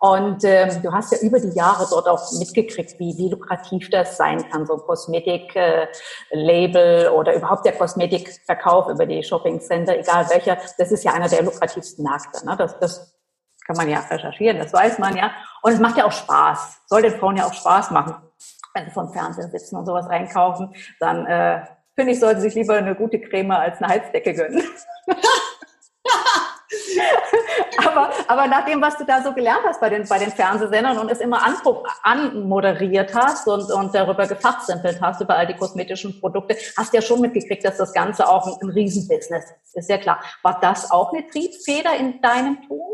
Und 0.00 0.44
ähm, 0.44 0.82
du 0.82 0.92
hast 0.92 1.12
ja 1.12 1.18
über 1.18 1.40
die 1.40 1.56
Jahre 1.56 1.86
dort 1.88 2.08
auch 2.08 2.20
mitgekriegt, 2.38 2.98
wie, 2.98 3.16
wie 3.16 3.30
lukrativ 3.30 3.88
das 3.90 4.16
sein 4.16 4.44
kann, 4.50 4.66
so 4.66 4.76
Kosmetik-Label 4.76 7.04
äh, 7.04 7.08
oder 7.08 7.34
überhaupt 7.34 7.64
der 7.64 7.72
Kosmetikverkauf 7.72 8.88
über 8.88 9.06
die 9.06 9.22
Shopping 9.22 9.60
Center, 9.60 9.98
egal 9.98 10.28
welcher. 10.28 10.58
Das 10.76 10.92
ist 10.92 11.04
ja 11.04 11.12
einer 11.12 11.28
der 11.28 11.42
lukrativsten 11.42 12.04
Märkte. 12.04 12.44
Ne? 12.44 12.56
Das, 12.58 12.78
das 12.78 13.14
kann 13.66 13.76
man 13.76 13.88
ja 13.88 14.00
recherchieren, 14.00 14.58
das 14.58 14.72
weiß 14.72 14.98
man 14.98 15.16
ja. 15.16 15.32
Und 15.62 15.72
es 15.72 15.80
macht 15.80 15.96
ja 15.96 16.04
auch 16.04 16.12
Spaß. 16.12 16.82
Soll 16.86 17.02
den 17.02 17.18
Frauen 17.18 17.36
ja 17.36 17.46
auch 17.46 17.54
Spaß 17.54 17.90
machen, 17.90 18.16
wenn 18.74 18.84
sie 18.84 18.90
vom 18.90 19.12
Fernsehen 19.12 19.50
sitzen 19.50 19.76
und 19.76 19.86
sowas 19.86 20.06
einkaufen. 20.06 20.74
Dann 21.00 21.26
äh, 21.26 21.64
finde 21.94 22.12
ich, 22.12 22.20
sollten 22.20 22.40
sie 22.40 22.48
sich 22.48 22.56
lieber 22.56 22.74
eine 22.74 22.94
gute 22.94 23.20
Creme 23.20 23.52
als 23.52 23.80
eine 23.80 23.92
Heizdecke 23.92 24.34
gönnen. 24.34 24.62
aber, 27.86 28.10
aber 28.28 28.46
nach 28.46 28.64
dem, 28.64 28.80
was 28.80 28.96
du 28.96 29.04
da 29.04 29.22
so 29.22 29.32
gelernt 29.32 29.62
hast 29.66 29.80
bei 29.80 29.88
den, 29.88 30.06
bei 30.08 30.18
den 30.18 30.30
Fernsehsendern 30.30 30.98
und 30.98 31.10
es 31.10 31.20
immer 31.20 31.40
anmoderiert 32.02 33.14
hast 33.14 33.46
und, 33.46 33.70
und 33.70 33.94
darüber 33.94 34.26
gefachsimpelt 34.26 35.00
hast, 35.00 35.20
über 35.20 35.36
all 35.36 35.46
die 35.46 35.54
kosmetischen 35.54 36.20
Produkte, 36.20 36.56
hast 36.76 36.92
du 36.92 36.96
ja 36.98 37.02
schon 37.02 37.20
mitgekriegt, 37.20 37.64
dass 37.64 37.76
das 37.76 37.92
Ganze 37.92 38.28
auch 38.28 38.46
ein, 38.46 38.54
ein 38.62 38.70
Riesenbusiness 38.70 39.44
ist. 39.44 39.76
Ist 39.76 39.90
ja 39.90 39.98
klar. 39.98 40.20
War 40.42 40.58
das 40.60 40.90
auch 40.90 41.12
eine 41.12 41.26
Triebfeder 41.26 41.96
in 41.96 42.20
deinem 42.20 42.62
Tun? 42.66 42.93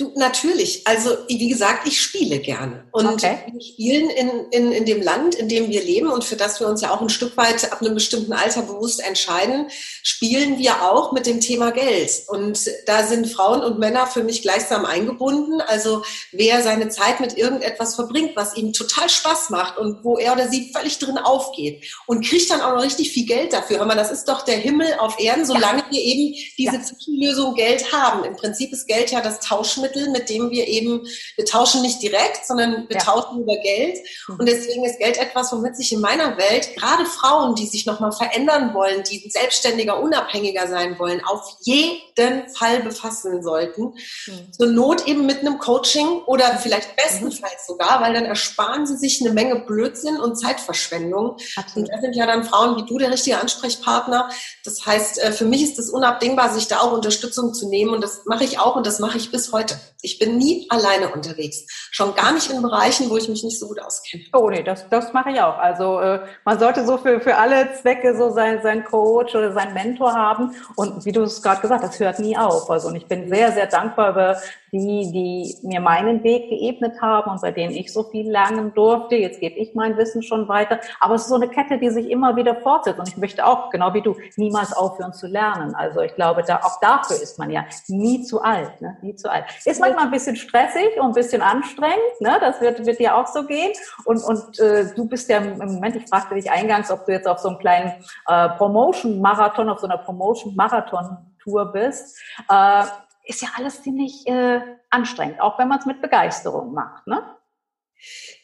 Du, 0.00 0.12
natürlich. 0.16 0.80
Also, 0.86 1.10
wie 1.28 1.46
gesagt, 1.46 1.86
ich 1.86 2.00
spiele 2.00 2.38
gerne. 2.38 2.84
Und 2.90 3.06
okay. 3.06 3.40
wir 3.52 3.60
spielen 3.60 4.08
in, 4.08 4.30
in, 4.50 4.72
in 4.72 4.86
dem 4.86 5.02
Land, 5.02 5.34
in 5.34 5.46
dem 5.46 5.68
wir 5.68 5.84
leben 5.84 6.08
und 6.08 6.24
für 6.24 6.36
das 6.36 6.58
wir 6.58 6.68
uns 6.68 6.80
ja 6.80 6.90
auch 6.90 7.02
ein 7.02 7.10
Stück 7.10 7.36
weit 7.36 7.70
ab 7.70 7.82
einem 7.82 7.92
bestimmten 7.92 8.32
Alter 8.32 8.62
bewusst 8.62 9.06
entscheiden, 9.06 9.66
spielen 10.02 10.56
wir 10.56 10.90
auch 10.90 11.12
mit 11.12 11.26
dem 11.26 11.42
Thema 11.42 11.70
Geld. 11.70 12.12
Und 12.28 12.70
da 12.86 13.06
sind 13.06 13.30
Frauen 13.30 13.60
und 13.60 13.78
Männer 13.78 14.06
für 14.06 14.24
mich 14.24 14.40
gleichsam 14.40 14.86
eingebunden. 14.86 15.60
Also, 15.60 16.02
wer 16.32 16.62
seine 16.62 16.88
Zeit 16.88 17.20
mit 17.20 17.36
irgendetwas 17.36 17.94
verbringt, 17.94 18.34
was 18.36 18.56
ihm 18.56 18.72
total 18.72 19.10
Spaß 19.10 19.50
macht 19.50 19.76
und 19.76 20.02
wo 20.02 20.16
er 20.16 20.32
oder 20.32 20.48
sie 20.48 20.72
völlig 20.74 20.98
drin 20.98 21.18
aufgeht 21.18 21.84
und 22.06 22.24
kriegt 22.24 22.50
dann 22.50 22.62
auch 22.62 22.74
noch 22.74 22.82
richtig 22.82 23.12
viel 23.12 23.26
Geld 23.26 23.52
dafür. 23.52 23.80
Hör 23.80 23.84
mal, 23.84 23.96
das 23.96 24.10
ist 24.10 24.26
doch 24.26 24.46
der 24.46 24.56
Himmel 24.56 24.94
auf 24.98 25.20
Erden, 25.20 25.44
solange 25.44 25.80
ja. 25.80 25.90
wir 25.90 26.00
eben 26.00 26.34
diese 26.56 26.76
ja. 26.76 26.82
Zwischenlösung 26.82 27.54
Geld 27.54 27.92
haben. 27.92 28.24
Im 28.24 28.34
Prinzip 28.34 28.72
ist 28.72 28.86
Geld 28.86 29.10
ja 29.10 29.20
das 29.20 29.40
Tauschmittel 29.40 29.89
Zahlungsmittel, 29.90 30.10
mit 30.10 30.28
dem 30.28 30.50
wir 30.50 30.66
eben, 30.66 31.06
wir 31.36 31.44
tauschen 31.44 31.82
nicht 31.82 32.02
direkt, 32.02 32.46
sondern 32.46 32.88
wir 32.88 32.96
ja. 32.96 33.02
tauschen 33.02 33.42
über 33.42 33.56
Geld. 33.56 33.98
Mhm. 34.28 34.36
Und 34.38 34.46
deswegen 34.48 34.84
ist 34.84 34.98
Geld 34.98 35.18
etwas, 35.18 35.52
womit 35.52 35.76
sich 35.76 35.92
in 35.92 36.00
meiner 36.00 36.36
Welt 36.38 36.74
gerade 36.76 37.04
Frauen, 37.06 37.54
die 37.54 37.66
sich 37.66 37.86
nochmal 37.86 38.12
verändern 38.12 38.74
wollen, 38.74 39.02
die 39.04 39.28
selbstständiger, 39.28 40.00
unabhängiger 40.00 40.66
sein 40.66 40.98
wollen, 40.98 41.22
auf 41.24 41.56
jeden 41.62 42.48
Fall 42.48 42.82
befassen 42.82 43.42
sollten. 43.42 43.94
Mhm. 44.26 44.52
Zur 44.52 44.66
Not 44.66 45.06
eben 45.06 45.26
mit 45.26 45.40
einem 45.40 45.58
Coaching 45.58 46.22
oder 46.26 46.58
vielleicht 46.58 46.96
bestenfalls 46.96 47.66
sogar, 47.66 48.00
weil 48.02 48.14
dann 48.14 48.24
ersparen 48.24 48.86
sie 48.86 48.96
sich 48.96 49.20
eine 49.20 49.32
Menge 49.32 49.60
Blödsinn 49.60 50.18
und 50.18 50.36
Zeitverschwendung. 50.36 51.36
Absolut. 51.56 51.88
Und 51.88 51.94
da 51.94 52.00
sind 52.00 52.16
ja 52.16 52.26
dann 52.26 52.44
Frauen 52.44 52.76
wie 52.76 52.86
du 52.86 52.98
der 52.98 53.10
richtige 53.10 53.38
Ansprechpartner. 53.38 54.28
Das 54.64 54.84
heißt, 54.84 55.22
äh, 55.22 55.32
für 55.32 55.44
mich 55.44 55.62
ist 55.62 55.78
es 55.78 55.90
unabdingbar, 55.90 56.52
sich 56.52 56.68
da 56.68 56.80
auch 56.80 56.92
Unterstützung 56.92 57.54
zu 57.54 57.68
nehmen. 57.68 57.94
Und 57.94 58.02
das 58.02 58.22
mache 58.26 58.44
ich 58.44 58.58
auch 58.58 58.76
und 58.76 58.86
das 58.86 58.98
mache 58.98 59.18
ich 59.18 59.30
bis 59.30 59.52
heute. 59.52 59.79
Ich 60.02 60.18
bin 60.18 60.38
nie 60.38 60.66
alleine 60.70 61.08
unterwegs. 61.08 61.64
Schon 61.90 62.14
gar 62.14 62.32
nicht 62.32 62.50
in 62.50 62.62
Bereichen, 62.62 63.10
wo 63.10 63.16
ich 63.16 63.28
mich 63.28 63.44
nicht 63.44 63.58
so 63.58 63.68
gut 63.68 63.80
auskenne. 63.80 64.24
Oh 64.32 64.48
nee, 64.48 64.62
das, 64.62 64.88
das 64.88 65.12
mache 65.12 65.30
ich 65.30 65.40
auch. 65.40 65.58
Also 65.58 66.00
äh, 66.00 66.20
man 66.44 66.58
sollte 66.58 66.86
so 66.86 66.98
für, 66.98 67.20
für 67.20 67.36
alle 67.36 67.74
Zwecke 67.80 68.16
so 68.16 68.30
sein, 68.30 68.60
sein 68.62 68.84
Coach 68.84 69.34
oder 69.34 69.52
sein 69.52 69.74
Mentor 69.74 70.14
haben. 70.14 70.54
Und 70.76 71.04
wie 71.04 71.12
du 71.12 71.22
es 71.22 71.42
gerade 71.42 71.60
gesagt 71.60 71.82
hast, 71.82 71.94
das 71.94 72.00
hört 72.00 72.18
nie 72.18 72.36
auf. 72.36 72.70
Also 72.70 72.88
und 72.88 72.96
ich 72.96 73.06
bin 73.06 73.28
sehr, 73.28 73.52
sehr 73.52 73.66
dankbar 73.66 74.10
über 74.10 74.40
die, 74.72 75.10
die 75.12 75.66
mir 75.66 75.80
meinen 75.80 76.22
Weg 76.22 76.48
geebnet 76.48 77.00
haben 77.00 77.30
und 77.30 77.40
bei 77.40 77.50
denen 77.50 77.74
ich 77.74 77.92
so 77.92 78.04
viel 78.04 78.30
lernen 78.30 78.72
durfte. 78.74 79.16
Jetzt 79.16 79.40
gebe 79.40 79.56
ich 79.56 79.74
mein 79.74 79.96
Wissen 79.96 80.22
schon 80.22 80.48
weiter. 80.48 80.80
Aber 81.00 81.14
es 81.14 81.22
ist 81.22 81.28
so 81.28 81.34
eine 81.34 81.48
Kette, 81.48 81.78
die 81.78 81.90
sich 81.90 82.10
immer 82.10 82.36
wieder 82.36 82.56
fortsetzt. 82.56 82.98
Und 82.98 83.08
ich 83.08 83.16
möchte 83.16 83.44
auch, 83.46 83.70
genau 83.70 83.92
wie 83.94 84.02
du, 84.02 84.16
niemals 84.36 84.72
aufhören 84.72 85.12
zu 85.12 85.26
lernen. 85.26 85.74
Also 85.74 86.00
ich 86.00 86.14
glaube, 86.14 86.42
da, 86.46 86.56
auch 86.62 86.80
dafür 86.80 87.16
ist 87.16 87.38
man 87.38 87.50
ja 87.50 87.64
nie 87.88 88.22
zu 88.22 88.42
alt. 88.42 88.80
Ne? 88.80 88.96
Nie 89.02 89.14
zu 89.14 89.30
alt. 89.30 89.44
Ist 89.64 89.80
manchmal 89.80 90.04
ein 90.04 90.10
bisschen 90.10 90.36
stressig 90.36 90.98
und 90.98 91.06
ein 91.06 91.12
bisschen 91.12 91.42
anstrengend. 91.42 92.20
Ne? 92.20 92.36
Das 92.40 92.60
wird, 92.60 92.84
wird 92.86 92.98
dir 92.98 93.16
auch 93.16 93.26
so 93.26 93.44
gehen. 93.44 93.72
Und, 94.04 94.22
und 94.22 94.58
äh, 94.60 94.86
du 94.94 95.06
bist 95.06 95.28
ja 95.28 95.38
im 95.38 95.58
Moment, 95.58 95.96
ich 95.96 96.08
fragte 96.08 96.34
dich 96.34 96.50
eingangs, 96.50 96.90
ob 96.90 97.06
du 97.06 97.12
jetzt 97.12 97.26
auf 97.26 97.38
so 97.38 97.48
einem 97.48 97.58
kleinen 97.58 97.92
äh, 98.26 98.48
Promotion-Marathon, 98.50 99.68
auf 99.68 99.80
so 99.80 99.86
einer 99.86 99.98
Promotion-Marathon-Tour 99.98 101.72
bist. 101.72 102.18
Äh, 102.48 102.84
ist 103.30 103.42
ja 103.42 103.48
alles 103.56 103.82
ziemlich 103.82 104.26
äh, 104.26 104.60
anstrengend, 104.90 105.40
auch 105.40 105.58
wenn 105.58 105.68
man 105.68 105.78
es 105.78 105.86
mit 105.86 106.02
Begeisterung 106.02 106.74
macht, 106.74 107.06
ne? 107.06 107.22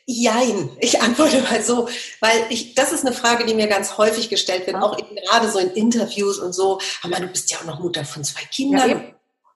Jein, 0.08 0.70
ich 0.78 1.02
antworte 1.02 1.42
mal 1.42 1.62
so, 1.62 1.88
weil 2.20 2.46
ich, 2.50 2.74
das 2.74 2.92
ist 2.92 3.04
eine 3.04 3.14
Frage, 3.14 3.44
die 3.44 3.54
mir 3.54 3.66
ganz 3.66 3.98
häufig 3.98 4.28
gestellt 4.28 4.66
wird, 4.66 4.76
ja. 4.76 4.82
auch 4.82 4.96
gerade 4.96 5.50
so 5.50 5.58
in 5.58 5.70
Interviews 5.70 6.38
und 6.38 6.52
so. 6.52 6.78
Aber 7.02 7.16
du 7.16 7.26
bist 7.26 7.50
ja 7.50 7.58
auch 7.58 7.64
noch 7.64 7.80
Mutter 7.80 8.04
von 8.04 8.22
zwei 8.22 8.42
Kindern. 8.42 8.88
Ja, 8.88 9.00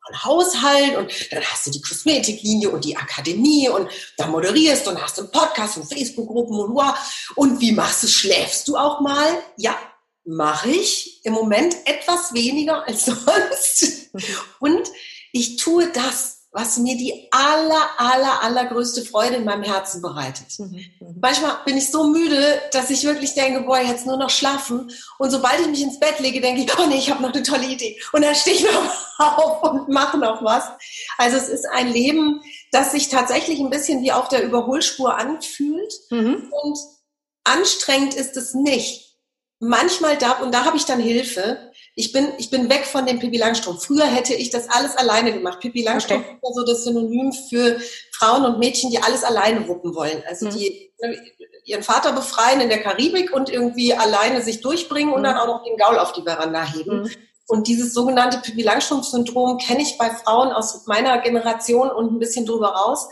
und 0.09 0.25
Haushalt 0.25 0.97
und 0.97 1.33
dann 1.33 1.45
hast 1.45 1.67
du 1.67 1.71
die 1.71 1.81
Kosmetiklinie 1.81 2.71
und 2.71 2.85
die 2.85 2.97
Akademie 2.97 3.69
und 3.69 3.89
da 4.17 4.27
moderierst 4.27 4.89
und 4.89 5.01
hast 5.01 5.21
einen 5.21 5.31
Podcast 5.31 5.77
und 5.77 5.85
Facebook-Gruppen 5.85 6.59
und 6.59 6.75
wow. 6.75 6.97
Und 7.37 7.61
wie 7.61 7.71
machst 7.71 8.03
du, 8.03 8.09
schläfst 8.09 8.67
du 8.67 8.77
auch 8.77 9.01
mal? 9.01 9.29
Ja, 9.57 9.79
mache 10.25 10.71
ich 10.71 11.25
im 11.25 11.33
Moment 11.33 11.77
etwas 11.85 12.33
weniger 12.35 12.87
als 12.89 13.05
sonst. 13.07 14.13
Mhm. 14.13 14.23
Und 14.59 14.89
ich 15.33 15.57
tue 15.57 15.91
das, 15.93 16.41
was 16.53 16.79
mir 16.79 16.97
die 16.97 17.29
aller, 17.31 17.89
aller, 17.97 18.43
allergrößte 18.43 19.03
Freude 19.03 19.37
in 19.37 19.45
meinem 19.45 19.63
Herzen 19.63 20.03
bereitet. 20.03 20.59
Mhm, 20.59 20.85
mhm. 20.99 21.19
Manchmal 21.21 21.59
bin 21.65 21.77
ich 21.77 21.91
so 21.93 22.09
müde, 22.09 22.61
dass 22.73 22.91
ich 22.91 23.05
wirklich 23.05 23.35
denke, 23.35 23.61
boah, 23.61 23.79
jetzt 23.79 24.05
nur 24.05 24.17
noch 24.17 24.31
schlafen. 24.31 24.91
Und 25.19 25.31
sobald 25.31 25.61
ich 25.61 25.69
mich 25.69 25.83
ins 25.83 26.01
Bett 26.01 26.19
lege, 26.19 26.41
denke 26.41 26.63
ich, 26.63 26.79
oh 26.79 26.87
nee, 26.87 26.97
ich 26.97 27.11
habe 27.11 27.23
noch 27.23 27.33
eine 27.33 27.45
tolle 27.45 27.67
Idee. 27.67 28.01
Und 28.13 28.23
dann 28.23 28.35
stehe 28.35 28.57
ich 28.57 28.65
noch 29.19 29.37
auf 29.37 29.63
und 29.63 29.89
mache 29.91 30.19
noch 30.19 30.43
was. 30.43 30.65
Also 31.19 31.37
es 31.37 31.49
ist 31.49 31.67
ein 31.73 31.93
Leben, 31.93 32.43
das 32.73 32.93
sich 32.93 33.09
tatsächlich 33.09 33.61
ein 33.61 33.71
bisschen 33.71 34.03
wie 34.03 34.13
auf 34.13 34.29
der 34.29 34.43
Überholspur 34.43 35.17
anfühlt. 35.17 35.95
Mhm. 36.11 36.53
Und 36.63 36.79
anstrengend 37.45 38.15
ist 38.15 38.37
es 38.37 38.55
nicht. 38.55 39.19
Manchmal 39.61 40.17
darf, 40.17 40.41
und 40.41 40.53
da 40.53 40.65
habe 40.65 40.77
ich 40.77 40.85
dann 40.85 40.99
Hilfe, 40.99 41.70
ich 42.01 42.13
bin, 42.13 42.29
ich 42.39 42.51
bin 42.51 42.71
weg 42.71 42.87
von 42.87 43.05
dem 43.05 43.19
Pippi 43.19 43.37
Langstrumpf. 43.37 43.85
Früher 43.85 44.07
hätte 44.07 44.33
ich 44.33 44.49
das 44.49 44.71
alles 44.71 44.97
alleine 44.97 45.35
gemacht. 45.35 45.61
Pippi 45.61 45.83
Langstrumpf 45.83 46.25
okay. 46.27 46.39
ist 46.43 46.55
so 46.57 46.65
das 46.65 46.85
Synonym 46.85 47.31
für 47.33 47.79
Frauen 48.13 48.47
und 48.47 48.59
Mädchen, 48.59 48.91
die 48.91 49.03
alles 49.03 49.23
alleine 49.23 49.69
wuppen 49.69 49.95
wollen. 49.95 50.23
Also 50.27 50.47
mhm. 50.47 50.51
die 50.53 50.91
ihren 51.65 51.83
Vater 51.83 52.13
befreien 52.13 52.63
in 52.63 52.71
der 52.71 52.83
Karibik 52.83 53.33
und 53.35 53.51
irgendwie 53.51 53.93
alleine 53.93 54.41
sich 54.41 54.63
durchbringen 54.63 55.11
mhm. 55.11 55.17
und 55.17 55.23
dann 55.25 55.37
auch 55.37 55.47
noch 55.47 55.63
den 55.63 55.77
Gaul 55.77 55.99
auf 55.99 56.13
die 56.13 56.23
Veranda 56.23 56.65
heben. 56.65 57.03
Mhm. 57.03 57.11
Und 57.47 57.67
dieses 57.67 57.93
sogenannte 57.93 58.39
Pippi 58.39 58.63
Langstrumpf-Syndrom 58.63 59.59
kenne 59.59 59.83
ich 59.83 59.99
bei 59.99 60.09
Frauen 60.09 60.53
aus 60.53 60.87
meiner 60.87 61.19
Generation 61.19 61.91
und 61.91 62.13
ein 62.13 62.19
bisschen 62.19 62.47
drüber 62.47 62.69
raus. 62.69 63.09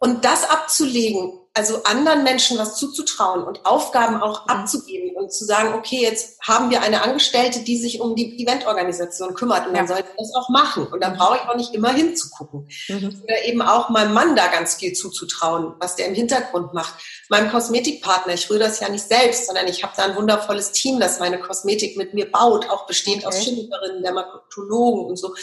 Und 0.00 0.24
das 0.24 0.48
abzulegen, 0.48 1.32
also 1.58 1.82
anderen 1.82 2.22
Menschen 2.22 2.56
was 2.56 2.76
zuzutrauen 2.76 3.42
und 3.42 3.66
Aufgaben 3.66 4.22
auch 4.22 4.46
mhm. 4.46 4.50
abzugeben 4.50 5.16
und 5.16 5.32
zu 5.32 5.44
sagen, 5.44 5.74
okay, 5.74 6.00
jetzt 6.00 6.40
haben 6.40 6.70
wir 6.70 6.82
eine 6.82 7.02
Angestellte, 7.02 7.60
die 7.64 7.76
sich 7.76 8.00
um 8.00 8.14
die 8.14 8.40
Eventorganisation 8.40 9.34
kümmert 9.34 9.66
und 9.66 9.72
ja. 9.72 9.78
dann 9.78 9.88
sollte 9.88 10.08
das 10.16 10.32
auch 10.36 10.48
machen. 10.50 10.86
Und 10.86 11.02
dann 11.02 11.16
brauche 11.16 11.36
ich 11.36 11.48
auch 11.48 11.56
nicht 11.56 11.74
immer 11.74 11.92
hinzugucken. 11.92 12.68
Mhm. 12.88 13.20
Oder 13.24 13.44
eben 13.44 13.60
auch 13.60 13.88
meinem 13.88 14.14
Mann 14.14 14.36
da 14.36 14.46
ganz 14.46 14.76
viel 14.76 14.92
zuzutrauen, 14.92 15.74
was 15.80 15.96
der 15.96 16.06
im 16.06 16.14
Hintergrund 16.14 16.74
macht. 16.74 16.94
Meinem 17.28 17.50
Kosmetikpartner, 17.50 18.34
ich 18.34 18.48
rühre 18.48 18.60
das 18.60 18.78
ja 18.78 18.88
nicht 18.88 19.08
selbst, 19.08 19.46
sondern 19.46 19.66
ich 19.66 19.82
habe 19.82 19.94
da 19.96 20.04
ein 20.04 20.14
wundervolles 20.14 20.70
Team, 20.70 21.00
das 21.00 21.18
meine 21.18 21.40
Kosmetik 21.40 21.96
mit 21.96 22.14
mir 22.14 22.30
baut, 22.30 22.70
auch 22.70 22.86
bestehend 22.86 23.26
okay. 23.26 23.36
aus 23.36 23.42
Chemikerinnen, 23.42 24.02
Dermatologen 24.04 25.06
und 25.06 25.16
so. 25.16 25.34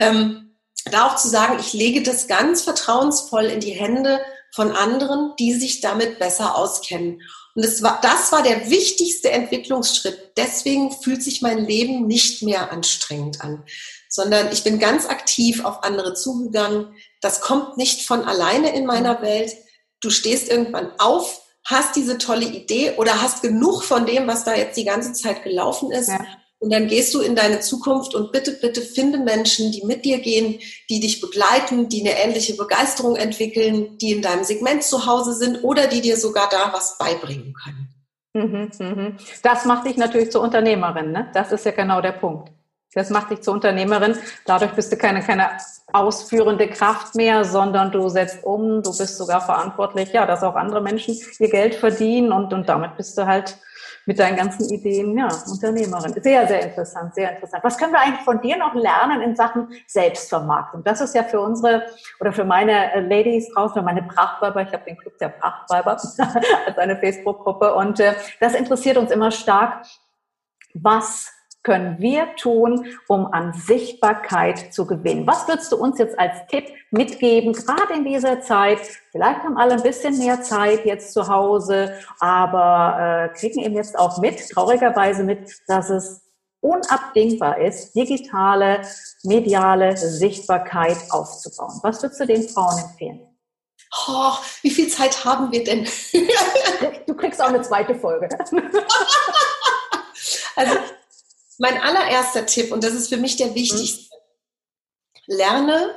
Ähm, 0.00 0.56
da 0.90 1.08
auch 1.08 1.16
zu 1.16 1.28
sagen, 1.28 1.58
ich 1.60 1.74
lege 1.74 2.02
das 2.02 2.26
ganz 2.26 2.62
vertrauensvoll 2.62 3.44
in 3.44 3.60
die 3.60 3.72
Hände 3.72 4.20
von 4.54 4.72
anderen, 4.72 5.32
die 5.38 5.52
sich 5.52 5.80
damit 5.80 6.18
besser 6.18 6.56
auskennen. 6.56 7.22
Und 7.54 7.64
das 7.64 7.82
war, 7.82 7.98
das 8.02 8.30
war 8.32 8.42
der 8.42 8.70
wichtigste 8.70 9.30
Entwicklungsschritt. 9.30 10.32
Deswegen 10.36 10.92
fühlt 10.92 11.22
sich 11.22 11.42
mein 11.42 11.64
Leben 11.64 12.06
nicht 12.06 12.42
mehr 12.42 12.72
anstrengend 12.72 13.40
an, 13.40 13.64
sondern 14.08 14.52
ich 14.52 14.64
bin 14.64 14.78
ganz 14.78 15.06
aktiv 15.06 15.64
auf 15.64 15.82
andere 15.82 16.14
zugegangen. 16.14 16.94
Das 17.20 17.40
kommt 17.40 17.76
nicht 17.76 18.06
von 18.06 18.24
alleine 18.24 18.74
in 18.74 18.86
meiner 18.86 19.22
Welt. 19.22 19.52
Du 20.00 20.10
stehst 20.10 20.48
irgendwann 20.48 20.92
auf, 20.98 21.42
hast 21.64 21.96
diese 21.96 22.18
tolle 22.18 22.46
Idee 22.46 22.92
oder 22.96 23.20
hast 23.20 23.42
genug 23.42 23.82
von 23.82 24.06
dem, 24.06 24.26
was 24.26 24.44
da 24.44 24.54
jetzt 24.54 24.76
die 24.76 24.84
ganze 24.84 25.12
Zeit 25.12 25.42
gelaufen 25.42 25.90
ist. 25.90 26.08
Ja. 26.08 26.24
Und 26.60 26.72
dann 26.72 26.88
gehst 26.88 27.14
du 27.14 27.20
in 27.20 27.36
deine 27.36 27.60
Zukunft 27.60 28.14
und 28.14 28.32
bitte, 28.32 28.52
bitte 28.52 28.80
finde 28.80 29.18
Menschen, 29.18 29.70
die 29.70 29.84
mit 29.84 30.04
dir 30.04 30.18
gehen, 30.18 30.58
die 30.90 30.98
dich 30.98 31.20
begleiten, 31.20 31.88
die 31.88 32.00
eine 32.00 32.18
ähnliche 32.18 32.56
Begeisterung 32.56 33.14
entwickeln, 33.14 33.96
die 33.98 34.10
in 34.10 34.22
deinem 34.22 34.42
Segment 34.42 34.82
zu 34.82 35.06
Hause 35.06 35.34
sind 35.34 35.62
oder 35.62 35.86
die 35.86 36.00
dir 36.00 36.16
sogar 36.16 36.48
da 36.50 36.72
was 36.72 36.98
beibringen 36.98 37.54
können. 37.54 37.94
Mhm, 38.34 38.70
mhm. 38.78 39.16
Das 39.42 39.64
macht 39.64 39.86
dich 39.86 39.96
natürlich 39.96 40.32
zur 40.32 40.42
Unternehmerin, 40.42 41.12
ne? 41.12 41.30
Das 41.32 41.52
ist 41.52 41.64
ja 41.64 41.72
genau 41.72 42.00
der 42.00 42.12
Punkt. 42.12 42.50
Das 42.94 43.10
macht 43.10 43.30
dich 43.30 43.42
zur 43.42 43.54
Unternehmerin. 43.54 44.16
Dadurch 44.44 44.72
bist 44.72 44.90
du 44.90 44.96
keine, 44.96 45.22
keine 45.22 45.50
ausführende 45.92 46.68
Kraft 46.68 47.14
mehr, 47.14 47.44
sondern 47.44 47.92
du 47.92 48.08
setzt 48.08 48.44
um, 48.44 48.82
du 48.82 48.96
bist 48.96 49.16
sogar 49.16 49.40
verantwortlich, 49.40 50.12
ja, 50.12 50.26
dass 50.26 50.42
auch 50.42 50.56
andere 50.56 50.80
Menschen 50.80 51.16
ihr 51.38 51.50
Geld 51.50 51.74
verdienen 51.74 52.32
und, 52.32 52.52
und 52.52 52.68
damit 52.68 52.96
bist 52.96 53.16
du 53.16 53.26
halt 53.26 53.58
mit 54.08 54.18
deinen 54.18 54.36
ganzen 54.38 54.70
Ideen, 54.70 55.18
ja, 55.18 55.28
Unternehmerin. 55.50 56.14
Sehr, 56.22 56.48
sehr 56.48 56.62
interessant, 56.62 57.14
sehr 57.14 57.30
interessant. 57.30 57.62
Was 57.62 57.76
können 57.76 57.92
wir 57.92 58.00
eigentlich 58.00 58.24
von 58.24 58.40
dir 58.40 58.56
noch 58.56 58.74
lernen 58.74 59.20
in 59.20 59.36
Sachen 59.36 59.68
Selbstvermarktung? 59.86 60.82
Das 60.82 61.02
ist 61.02 61.14
ja 61.14 61.24
für 61.24 61.42
unsere 61.42 61.84
oder 62.18 62.32
für 62.32 62.44
meine 62.44 62.94
äh, 62.94 63.00
Ladies 63.00 63.52
draußen, 63.52 63.74
für 63.74 63.82
meine 63.82 64.02
Prachtweiber, 64.02 64.62
ich 64.62 64.72
habe 64.72 64.82
den 64.86 64.96
Club 64.96 65.18
der 65.18 65.28
Prachtweiber 65.28 65.90
als 66.66 66.78
eine 66.78 66.96
Facebook-Gruppe 66.96 67.74
und 67.74 68.00
äh, 68.00 68.14
das 68.40 68.54
interessiert 68.54 68.96
uns 68.96 69.10
immer 69.10 69.30
stark. 69.30 69.84
Was 70.72 71.30
können 71.68 71.98
wir 71.98 72.34
tun, 72.36 72.86
um 73.08 73.26
an 73.26 73.52
Sichtbarkeit 73.52 74.72
zu 74.72 74.86
gewinnen? 74.86 75.26
Was 75.26 75.46
würdest 75.46 75.70
du 75.70 75.76
uns 75.76 75.98
jetzt 75.98 76.18
als 76.18 76.46
Tipp 76.46 76.64
mitgeben, 76.90 77.52
gerade 77.52 77.92
in 77.92 78.06
dieser 78.06 78.40
Zeit? 78.40 78.78
Vielleicht 79.12 79.40
haben 79.40 79.58
alle 79.58 79.74
ein 79.74 79.82
bisschen 79.82 80.16
mehr 80.16 80.40
Zeit 80.40 80.86
jetzt 80.86 81.12
zu 81.12 81.28
Hause, 81.28 81.92
aber 82.20 83.28
äh, 83.34 83.38
kriegen 83.38 83.60
eben 83.60 83.74
jetzt 83.74 83.98
auch 83.98 84.16
mit, 84.16 84.48
traurigerweise 84.48 85.24
mit, 85.24 85.60
dass 85.66 85.90
es 85.90 86.22
unabdingbar 86.60 87.58
ist, 87.58 87.94
digitale, 87.94 88.80
mediale 89.24 89.94
Sichtbarkeit 89.94 90.96
aufzubauen. 91.10 91.80
Was 91.82 92.02
würdest 92.02 92.18
du 92.18 92.26
den 92.26 92.48
Frauen 92.48 92.78
empfehlen? 92.78 93.26
Oh, 94.06 94.32
wie 94.62 94.70
viel 94.70 94.88
Zeit 94.88 95.22
haben 95.22 95.52
wir 95.52 95.64
denn? 95.64 95.86
du 97.06 97.14
kriegst 97.14 97.42
auch 97.42 97.48
eine 97.48 97.60
zweite 97.60 97.94
Folge. 97.94 98.30
also 100.56 100.72
mein 101.58 101.80
allererster 101.80 102.46
Tipp, 102.46 102.72
und 102.72 102.82
das 102.82 102.94
ist 102.94 103.08
für 103.08 103.16
mich 103.16 103.36
der 103.36 103.54
wichtigste, 103.54 104.14
lerne, 105.26 105.94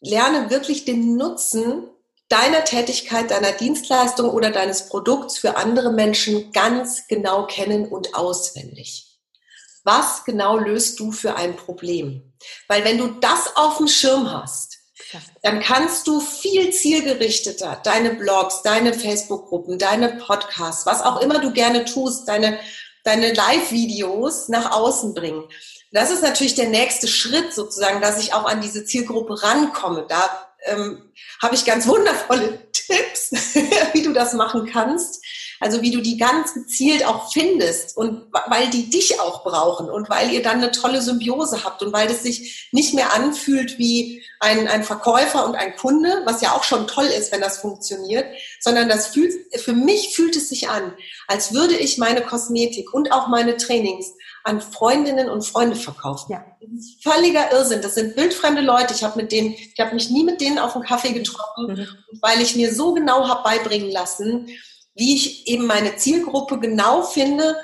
lerne 0.00 0.50
wirklich 0.50 0.84
den 0.84 1.16
Nutzen 1.16 1.88
deiner 2.28 2.64
Tätigkeit, 2.64 3.30
deiner 3.30 3.52
Dienstleistung 3.52 4.30
oder 4.30 4.50
deines 4.50 4.88
Produkts 4.88 5.38
für 5.38 5.56
andere 5.56 5.92
Menschen 5.92 6.52
ganz 6.52 7.08
genau 7.08 7.46
kennen 7.46 7.88
und 7.88 8.14
auswendig. 8.14 9.18
Was 9.82 10.24
genau 10.24 10.56
löst 10.56 11.00
du 11.00 11.10
für 11.10 11.34
ein 11.36 11.56
Problem? 11.56 12.34
Weil 12.68 12.84
wenn 12.84 12.98
du 12.98 13.08
das 13.08 13.56
auf 13.56 13.78
dem 13.78 13.88
Schirm 13.88 14.30
hast, 14.30 14.78
dann 15.42 15.60
kannst 15.60 16.06
du 16.06 16.20
viel 16.20 16.70
zielgerichteter 16.70 17.80
deine 17.82 18.14
Blogs, 18.14 18.62
deine 18.62 18.94
Facebook-Gruppen, 18.94 19.78
deine 19.78 20.10
Podcasts, 20.10 20.86
was 20.86 21.02
auch 21.02 21.20
immer 21.20 21.40
du 21.40 21.52
gerne 21.52 21.84
tust, 21.84 22.28
deine, 22.28 22.60
deine 23.04 23.32
Live-Videos 23.32 24.48
nach 24.48 24.72
außen 24.72 25.14
bringen. 25.14 25.44
Das 25.92 26.10
ist 26.10 26.22
natürlich 26.22 26.54
der 26.54 26.68
nächste 26.68 27.08
Schritt 27.08 27.52
sozusagen, 27.52 28.00
dass 28.00 28.22
ich 28.22 28.32
auch 28.34 28.44
an 28.44 28.60
diese 28.60 28.84
Zielgruppe 28.84 29.42
rankomme. 29.42 30.06
Da 30.08 30.48
ähm, 30.64 31.10
habe 31.42 31.54
ich 31.54 31.64
ganz 31.64 31.86
wundervolle 31.88 32.70
Tipps, 32.72 33.30
wie 33.92 34.02
du 34.02 34.12
das 34.12 34.34
machen 34.34 34.66
kannst. 34.66 35.24
Also 35.60 35.82
wie 35.82 35.90
du 35.90 36.00
die 36.00 36.16
ganz 36.16 36.54
gezielt 36.54 37.04
auch 37.04 37.30
findest 37.30 37.96
und 37.96 38.22
weil 38.48 38.70
die 38.70 38.88
dich 38.88 39.20
auch 39.20 39.44
brauchen 39.44 39.90
und 39.90 40.08
weil 40.08 40.32
ihr 40.32 40.42
dann 40.42 40.56
eine 40.56 40.70
tolle 40.70 41.02
Symbiose 41.02 41.64
habt 41.64 41.82
und 41.82 41.92
weil 41.92 42.10
es 42.10 42.22
sich 42.22 42.70
nicht 42.72 42.94
mehr 42.94 43.12
anfühlt 43.12 43.78
wie 43.78 44.22
ein, 44.40 44.68
ein 44.68 44.84
Verkäufer 44.84 45.44
und 45.44 45.54
ein 45.54 45.76
Kunde, 45.76 46.22
was 46.24 46.40
ja 46.40 46.52
auch 46.52 46.64
schon 46.64 46.86
toll 46.86 47.04
ist, 47.04 47.30
wenn 47.30 47.42
das 47.42 47.58
funktioniert, 47.58 48.24
sondern 48.58 48.88
das 48.88 49.08
fühlt, 49.08 49.34
für 49.60 49.74
mich 49.74 50.14
fühlt 50.16 50.34
es 50.34 50.48
sich 50.48 50.70
an, 50.70 50.94
als 51.28 51.52
würde 51.52 51.76
ich 51.76 51.98
meine 51.98 52.22
Kosmetik 52.22 52.94
und 52.94 53.12
auch 53.12 53.28
meine 53.28 53.58
Trainings 53.58 54.14
an 54.44 54.62
Freundinnen 54.62 55.28
und 55.28 55.44
Freunde 55.44 55.76
verkaufen. 55.76 56.32
Ja. 56.32 56.44
Das 56.60 56.96
völliger 57.02 57.52
Irrsinn. 57.52 57.82
Das 57.82 57.94
sind 57.94 58.16
wildfremde 58.16 58.62
Leute. 58.62 58.94
Ich 58.94 59.04
habe 59.04 59.20
mit 59.20 59.32
denen, 59.32 59.52
ich 59.52 59.78
habe 59.78 59.94
mich 59.94 60.08
nie 60.08 60.24
mit 60.24 60.40
denen 60.40 60.58
auf 60.58 60.74
einen 60.74 60.84
Kaffee 60.84 61.12
getroffen, 61.12 61.66
mhm. 61.66 61.86
weil 62.22 62.40
ich 62.40 62.56
mir 62.56 62.74
so 62.74 62.94
genau 62.94 63.28
habe 63.28 63.42
beibringen 63.42 63.90
lassen, 63.90 64.48
wie 64.94 65.14
ich 65.14 65.46
eben 65.46 65.66
meine 65.66 65.96
Zielgruppe 65.96 66.58
genau 66.58 67.02
finde, 67.02 67.56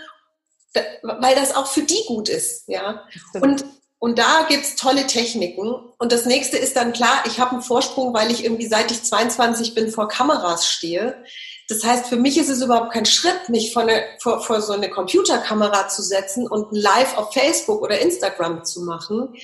weil 1.02 1.34
das 1.34 1.54
auch 1.54 1.66
für 1.66 1.82
die 1.82 2.02
gut 2.06 2.28
ist. 2.28 2.68
Ja? 2.68 3.04
Und, 3.40 3.64
und 3.98 4.18
da 4.18 4.46
gibt's 4.48 4.76
tolle 4.76 5.06
Techniken. 5.06 5.74
Und 5.98 6.12
das 6.12 6.26
nächste 6.26 6.56
ist 6.56 6.76
dann 6.76 6.92
klar, 6.92 7.24
ich 7.26 7.40
habe 7.40 7.52
einen 7.52 7.62
Vorsprung, 7.62 8.12
weil 8.14 8.30
ich 8.30 8.44
irgendwie 8.44 8.66
seit 8.66 8.90
ich 8.90 9.02
22 9.02 9.74
bin 9.74 9.90
vor 9.90 10.08
Kameras 10.08 10.68
stehe. 10.68 11.22
Das 11.68 11.82
heißt, 11.82 12.06
für 12.06 12.16
mich 12.16 12.38
ist 12.38 12.48
es 12.48 12.62
überhaupt 12.62 12.92
kein 12.92 13.06
Schritt, 13.06 13.48
mich 13.48 13.72
vor, 13.72 13.82
eine, 13.82 14.04
vor, 14.20 14.40
vor 14.40 14.60
so 14.60 14.72
eine 14.72 14.88
Computerkamera 14.88 15.88
zu 15.88 16.02
setzen 16.02 16.46
und 16.46 16.68
Live 16.70 17.16
auf 17.16 17.32
Facebook 17.32 17.82
oder 17.82 17.98
Instagram 17.98 18.64
zu 18.64 18.82
machen, 18.82 19.34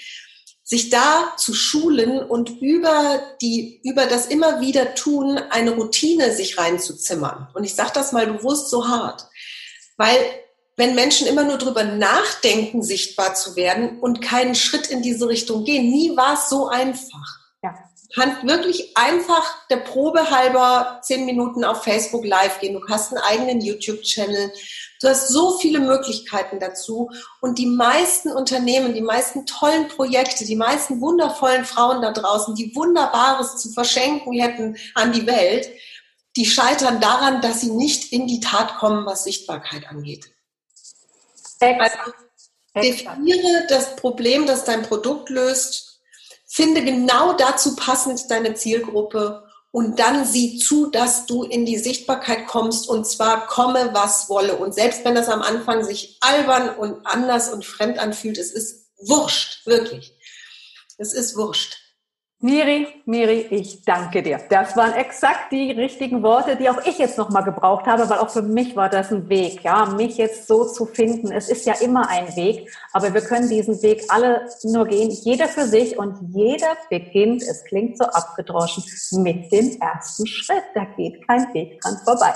sich 0.72 0.88
da 0.88 1.34
zu 1.36 1.52
schulen 1.52 2.18
und 2.18 2.62
über 2.62 3.20
die, 3.42 3.82
über 3.84 4.06
das 4.06 4.24
immer 4.24 4.62
wieder 4.62 4.94
tun, 4.94 5.36
eine 5.50 5.72
Routine 5.72 6.34
sich 6.34 6.56
reinzuzimmern. 6.56 7.48
Und 7.52 7.64
ich 7.64 7.74
sage 7.74 7.90
das 7.92 8.12
mal 8.12 8.26
bewusst 8.26 8.70
so 8.70 8.88
hart, 8.88 9.28
weil 9.98 10.16
wenn 10.78 10.94
Menschen 10.94 11.26
immer 11.26 11.44
nur 11.44 11.58
drüber 11.58 11.84
nachdenken, 11.84 12.82
sichtbar 12.82 13.34
zu 13.34 13.54
werden 13.54 14.00
und 14.00 14.22
keinen 14.22 14.54
Schritt 14.54 14.86
in 14.86 15.02
diese 15.02 15.28
Richtung 15.28 15.64
gehen, 15.64 15.90
nie 15.90 16.16
war 16.16 16.38
es 16.38 16.48
so 16.48 16.68
einfach. 16.68 17.40
Ja. 17.62 17.74
Du 18.08 18.22
kannst 18.22 18.46
wirklich 18.46 18.96
einfach 18.96 19.66
der 19.68 19.76
Probe 19.76 20.30
halber 20.30 21.00
zehn 21.02 21.26
Minuten 21.26 21.64
auf 21.64 21.84
Facebook 21.84 22.24
live 22.24 22.60
gehen. 22.60 22.80
Du 22.80 22.88
hast 22.88 23.12
einen 23.12 23.22
eigenen 23.22 23.60
YouTube-Channel. 23.60 24.50
Du 25.02 25.08
hast 25.08 25.28
so 25.28 25.58
viele 25.58 25.80
Möglichkeiten 25.80 26.60
dazu. 26.60 27.10
Und 27.40 27.58
die 27.58 27.66
meisten 27.66 28.30
Unternehmen, 28.30 28.94
die 28.94 29.00
meisten 29.00 29.46
tollen 29.46 29.88
Projekte, 29.88 30.44
die 30.44 30.54
meisten 30.54 31.00
wundervollen 31.00 31.64
Frauen 31.64 32.02
da 32.02 32.12
draußen, 32.12 32.54
die 32.54 32.74
Wunderbares 32.76 33.56
zu 33.56 33.72
verschenken 33.72 34.32
hätten 34.32 34.76
an 34.94 35.12
die 35.12 35.26
Welt, 35.26 35.68
die 36.36 36.46
scheitern 36.46 37.00
daran, 37.00 37.40
dass 37.40 37.60
sie 37.60 37.72
nicht 37.72 38.12
in 38.12 38.28
die 38.28 38.38
Tat 38.38 38.76
kommen, 38.78 39.04
was 39.04 39.24
Sichtbarkeit 39.24 39.88
angeht. 39.88 40.30
Also, 41.60 41.96
definiere 42.76 43.66
das 43.68 43.96
Problem, 43.96 44.46
das 44.46 44.64
dein 44.64 44.82
Produkt 44.82 45.30
löst. 45.30 46.00
Finde 46.46 46.84
genau 46.84 47.32
dazu 47.32 47.74
passend 47.74 48.30
deine 48.30 48.54
Zielgruppe 48.54 49.42
und 49.72 49.98
dann 49.98 50.26
sieh 50.26 50.58
zu, 50.58 50.90
dass 50.90 51.26
du 51.26 51.42
in 51.44 51.64
die 51.64 51.78
Sichtbarkeit 51.78 52.46
kommst 52.46 52.88
und 52.88 53.06
zwar 53.06 53.46
komme, 53.46 53.90
was 53.92 54.28
wolle. 54.28 54.56
Und 54.56 54.74
selbst 54.74 55.04
wenn 55.04 55.14
das 55.14 55.28
am 55.28 55.40
Anfang 55.40 55.82
sich 55.82 56.18
albern 56.20 56.76
und 56.76 57.06
anders 57.06 57.48
und 57.50 57.64
fremd 57.64 57.98
anfühlt, 57.98 58.38
es 58.38 58.52
ist 58.52 58.86
wurscht, 58.98 59.66
wirklich. 59.66 60.14
Es 60.98 61.14
ist 61.14 61.36
wurscht. 61.36 61.81
Miri, 62.44 62.88
Miri, 63.06 63.46
ich 63.50 63.84
danke 63.84 64.20
dir. 64.20 64.40
Das 64.50 64.76
waren 64.76 64.94
exakt 64.94 65.52
die 65.52 65.70
richtigen 65.70 66.24
Worte, 66.24 66.56
die 66.56 66.68
auch 66.68 66.84
ich 66.84 66.98
jetzt 66.98 67.16
nochmal 67.16 67.44
gebraucht 67.44 67.86
habe, 67.86 68.10
weil 68.10 68.18
auch 68.18 68.30
für 68.30 68.42
mich 68.42 68.74
war 68.74 68.88
das 68.88 69.12
ein 69.12 69.28
Weg, 69.28 69.62
ja, 69.62 69.86
mich 69.86 70.16
jetzt 70.16 70.48
so 70.48 70.64
zu 70.64 70.86
finden. 70.86 71.30
Es 71.30 71.48
ist 71.48 71.64
ja 71.66 71.74
immer 71.74 72.08
ein 72.08 72.34
Weg, 72.34 72.68
aber 72.92 73.14
wir 73.14 73.20
können 73.20 73.48
diesen 73.48 73.80
Weg 73.82 74.02
alle 74.08 74.48
nur 74.64 74.86
gehen, 74.86 75.10
jeder 75.10 75.46
für 75.46 75.68
sich 75.68 75.96
und 75.96 76.18
jeder 76.34 76.76
beginnt, 76.90 77.42
es 77.42 77.62
klingt 77.62 77.96
so 77.96 78.06
abgedroschen, 78.06 78.82
mit 79.22 79.52
dem 79.52 79.80
ersten 79.80 80.26
Schritt. 80.26 80.64
Da 80.74 80.84
geht 80.96 81.24
kein 81.28 81.54
Weg 81.54 81.80
dran 81.80 81.96
vorbei. 82.04 82.34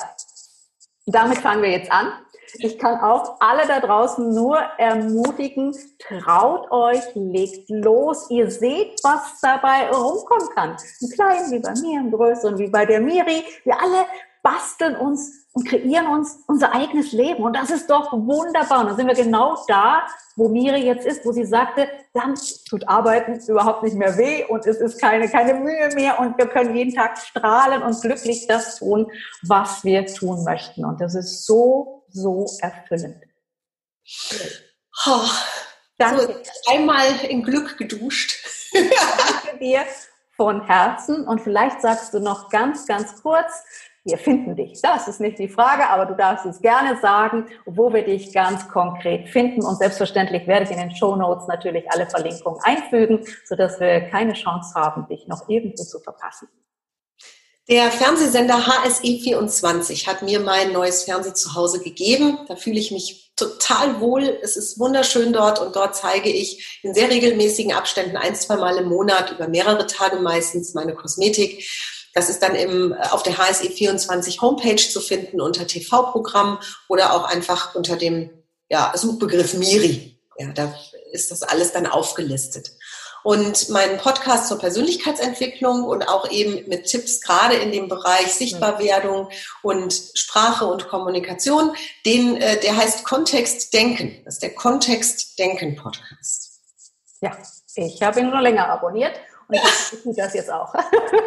Damit 1.06 1.38
fangen 1.38 1.62
wir 1.62 1.70
jetzt 1.70 1.90
an. 1.90 2.12
Ich 2.54 2.78
kann 2.78 3.00
auch 3.00 3.36
alle 3.40 3.66
da 3.66 3.80
draußen 3.80 4.34
nur 4.34 4.58
ermutigen, 4.78 5.76
traut 5.98 6.70
euch, 6.70 7.02
legt 7.14 7.68
los. 7.68 8.30
Ihr 8.30 8.50
seht, 8.50 9.02
was 9.02 9.40
dabei 9.40 9.90
rumkommen 9.90 10.48
kann. 10.54 10.70
Ein 10.70 11.10
kleinen 11.10 11.50
wie 11.50 11.58
bei 11.58 11.72
mir, 11.80 12.00
ein 12.00 12.10
größeren 12.10 12.58
wie 12.58 12.68
bei 12.68 12.86
der 12.86 13.00
Miri. 13.00 13.44
Wir 13.64 13.80
alle 13.80 14.06
basteln 14.42 14.96
uns 14.96 15.35
und 15.56 15.66
kreieren 15.66 16.06
uns 16.08 16.44
unser 16.46 16.74
eigenes 16.74 17.12
Leben. 17.12 17.42
Und 17.42 17.56
das 17.56 17.70
ist 17.70 17.88
doch 17.88 18.12
wunderbar. 18.12 18.80
Und 18.80 18.88
dann 18.88 18.96
sind 18.96 19.06
wir 19.06 19.14
genau 19.14 19.56
da, 19.66 20.06
wo 20.36 20.50
Miri 20.50 20.84
jetzt 20.84 21.06
ist, 21.06 21.24
wo 21.24 21.32
sie 21.32 21.46
sagte, 21.46 21.88
dann 22.12 22.34
tut 22.68 22.86
Arbeiten 22.86 23.40
überhaupt 23.48 23.82
nicht 23.82 23.96
mehr 23.96 24.18
weh 24.18 24.44
und 24.44 24.66
es 24.66 24.76
ist 24.76 25.00
keine, 25.00 25.30
keine 25.30 25.54
Mühe 25.54 25.88
mehr 25.94 26.20
und 26.20 26.36
wir 26.36 26.46
können 26.46 26.76
jeden 26.76 26.94
Tag 26.94 27.16
strahlen 27.16 27.82
und 27.82 27.98
glücklich 28.02 28.46
das 28.46 28.80
tun, 28.80 29.10
was 29.42 29.82
wir 29.82 30.04
tun 30.04 30.44
möchten. 30.44 30.84
Und 30.84 31.00
das 31.00 31.14
ist 31.14 31.46
so, 31.46 32.04
so 32.10 32.44
erfüllend. 32.60 33.24
Oh, 35.06 35.24
Danke. 35.96 36.20
So, 36.20 36.72
einmal 36.74 37.06
in 37.30 37.42
Glück 37.42 37.78
geduscht. 37.78 38.44
Danke 38.74 39.58
dir 39.58 39.86
von 40.36 40.66
Herzen 40.66 41.26
und 41.26 41.40
vielleicht 41.40 41.80
sagst 41.80 42.12
du 42.12 42.20
noch 42.20 42.50
ganz, 42.50 42.86
ganz 42.86 43.22
kurz, 43.22 43.64
wir 44.06 44.18
finden 44.18 44.54
dich. 44.54 44.80
Das 44.80 45.08
ist 45.08 45.20
nicht 45.20 45.38
die 45.38 45.48
Frage, 45.48 45.88
aber 45.88 46.06
du 46.06 46.14
darfst 46.14 46.46
es 46.46 46.60
gerne 46.60 46.96
sagen, 47.00 47.46
wo 47.64 47.92
wir 47.92 48.04
dich 48.04 48.32
ganz 48.32 48.68
konkret 48.68 49.28
finden. 49.28 49.64
Und 49.64 49.78
selbstverständlich 49.78 50.46
werde 50.46 50.64
ich 50.64 50.70
in 50.70 50.78
den 50.78 50.94
Show 50.94 51.16
Notes 51.16 51.48
natürlich 51.48 51.90
alle 51.90 52.06
Verlinkungen 52.06 52.60
einfügen, 52.62 53.26
sodass 53.44 53.80
wir 53.80 54.02
keine 54.02 54.34
Chance 54.34 54.74
haben, 54.74 55.08
dich 55.08 55.26
noch 55.26 55.48
irgendwo 55.48 55.82
zu 55.82 55.98
verpassen. 55.98 56.48
Der 57.68 57.90
Fernsehsender 57.90 58.64
HSE 58.64 59.18
24 59.18 60.06
hat 60.06 60.22
mir 60.22 60.38
mein 60.38 60.72
neues 60.72 61.02
Fernsehzuhause 61.02 61.80
gegeben. 61.80 62.38
Da 62.46 62.54
fühle 62.54 62.78
ich 62.78 62.92
mich 62.92 63.32
total 63.34 64.00
wohl. 64.00 64.38
Es 64.40 64.56
ist 64.56 64.78
wunderschön 64.78 65.32
dort 65.32 65.60
und 65.60 65.74
dort 65.74 65.96
zeige 65.96 66.30
ich 66.30 66.80
in 66.84 66.94
sehr 66.94 67.10
regelmäßigen 67.10 67.72
Abständen 67.72 68.16
ein, 68.16 68.36
zwei 68.36 68.56
Mal 68.56 68.76
im 68.76 68.88
Monat 68.88 69.32
über 69.32 69.48
mehrere 69.48 69.88
Tage 69.88 70.20
meistens 70.20 70.74
meine 70.74 70.94
Kosmetik 70.94 71.68
das 72.16 72.30
ist 72.30 72.42
dann 72.42 72.54
im, 72.54 72.94
auf 73.10 73.22
der 73.22 73.36
HSE 73.36 73.68
24 73.68 74.40
Homepage 74.40 74.76
zu 74.76 75.00
finden 75.02 75.38
unter 75.38 75.66
TV-Programm 75.66 76.58
oder 76.88 77.12
auch 77.12 77.24
einfach 77.24 77.74
unter 77.74 77.96
dem 77.96 78.30
ja, 78.70 78.90
Suchbegriff 78.96 79.52
Miri. 79.52 80.18
Ja, 80.38 80.50
da 80.52 80.74
ist 81.12 81.30
das 81.30 81.42
alles 81.42 81.72
dann 81.72 81.86
aufgelistet. 81.86 82.70
Und 83.22 83.68
meinen 83.68 83.98
Podcast 83.98 84.48
zur 84.48 84.58
Persönlichkeitsentwicklung 84.58 85.84
und 85.84 86.08
auch 86.08 86.30
eben 86.30 86.66
mit 86.68 86.86
Tipps 86.86 87.20
gerade 87.20 87.56
in 87.56 87.70
dem 87.70 87.88
Bereich 87.88 88.32
Sichtbarwerdung 88.32 89.28
und 89.62 89.92
Sprache 90.14 90.64
und 90.64 90.88
Kommunikation, 90.88 91.76
den, 92.06 92.40
äh, 92.40 92.58
der 92.60 92.78
heißt 92.78 93.04
Kontext 93.04 93.74
Denken. 93.74 94.22
Das 94.24 94.36
ist 94.36 94.42
der 94.42 94.54
Kontext 94.54 95.38
Denken 95.38 95.76
Podcast. 95.76 96.62
Ja, 97.20 97.36
ich 97.74 98.00
habe 98.00 98.20
ihn 98.20 98.30
schon 98.30 98.40
länger 98.40 98.70
abonniert 98.70 99.20
und 99.48 99.56
ich 99.56 100.02
tue 100.02 100.14
das 100.14 100.34
jetzt 100.34 100.52
auch. 100.52 100.74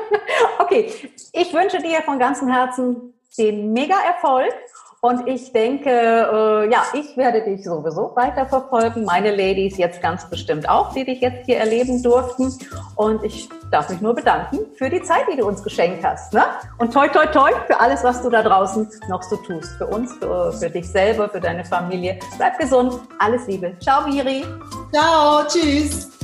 okay, 0.60 0.92
ich 1.34 1.54
wünsche 1.54 1.80
dir 1.80 2.02
von 2.02 2.20
ganzem 2.20 2.52
Herzen 2.52 3.14
den 3.38 3.72
Mega-Erfolg. 3.74 4.54
Und 5.02 5.30
ich 5.30 5.54
denke, 5.54 5.90
äh, 5.90 6.70
ja, 6.70 6.84
ich 6.92 7.16
werde 7.16 7.42
dich 7.42 7.64
sowieso 7.64 8.12
weiter 8.18 8.46
verfolgen. 8.46 9.06
Meine 9.06 9.32
Ladies 9.32 9.78
jetzt 9.78 10.02
ganz 10.02 10.30
bestimmt 10.30 10.68
auch, 10.68 10.92
die 10.92 11.06
dich 11.06 11.22
jetzt 11.22 11.46
hier 11.46 11.58
erleben 11.58 12.04
durften. 12.04 12.54
Und 12.96 13.24
ich 13.24 13.48
darf 13.72 13.90
mich 13.90 14.02
nur 14.02 14.14
bedanken 14.14 14.60
für 14.76 14.90
die 14.90 15.02
Zeit, 15.02 15.24
die 15.32 15.38
du 15.38 15.48
uns 15.48 15.64
geschenkt 15.64 16.04
hast. 16.04 16.34
Ne? 16.34 16.44
Und 16.80 16.94
toi, 16.94 17.08
toi, 17.08 17.26
toi 17.28 17.52
für 17.68 17.80
alles, 17.80 18.04
was 18.04 18.22
du 18.22 18.30
da 18.30 18.44
draußen 18.44 18.90
noch 19.08 19.24
so 19.24 19.38
tust. 19.38 19.72
Für 19.78 19.88
uns, 19.88 20.14
für, 20.16 20.52
für 20.52 20.70
dich 20.70 20.90
selber, 20.90 21.30
für 21.30 21.40
deine 21.40 21.64
Familie. 21.64 22.20
Bleib 22.36 22.60
gesund. 22.60 23.00
Alles 23.20 23.48
Liebe. 23.48 23.78
Ciao, 23.80 24.06
Miri. 24.06 24.44
Ciao, 24.92 25.46
tschüss. 25.48 26.19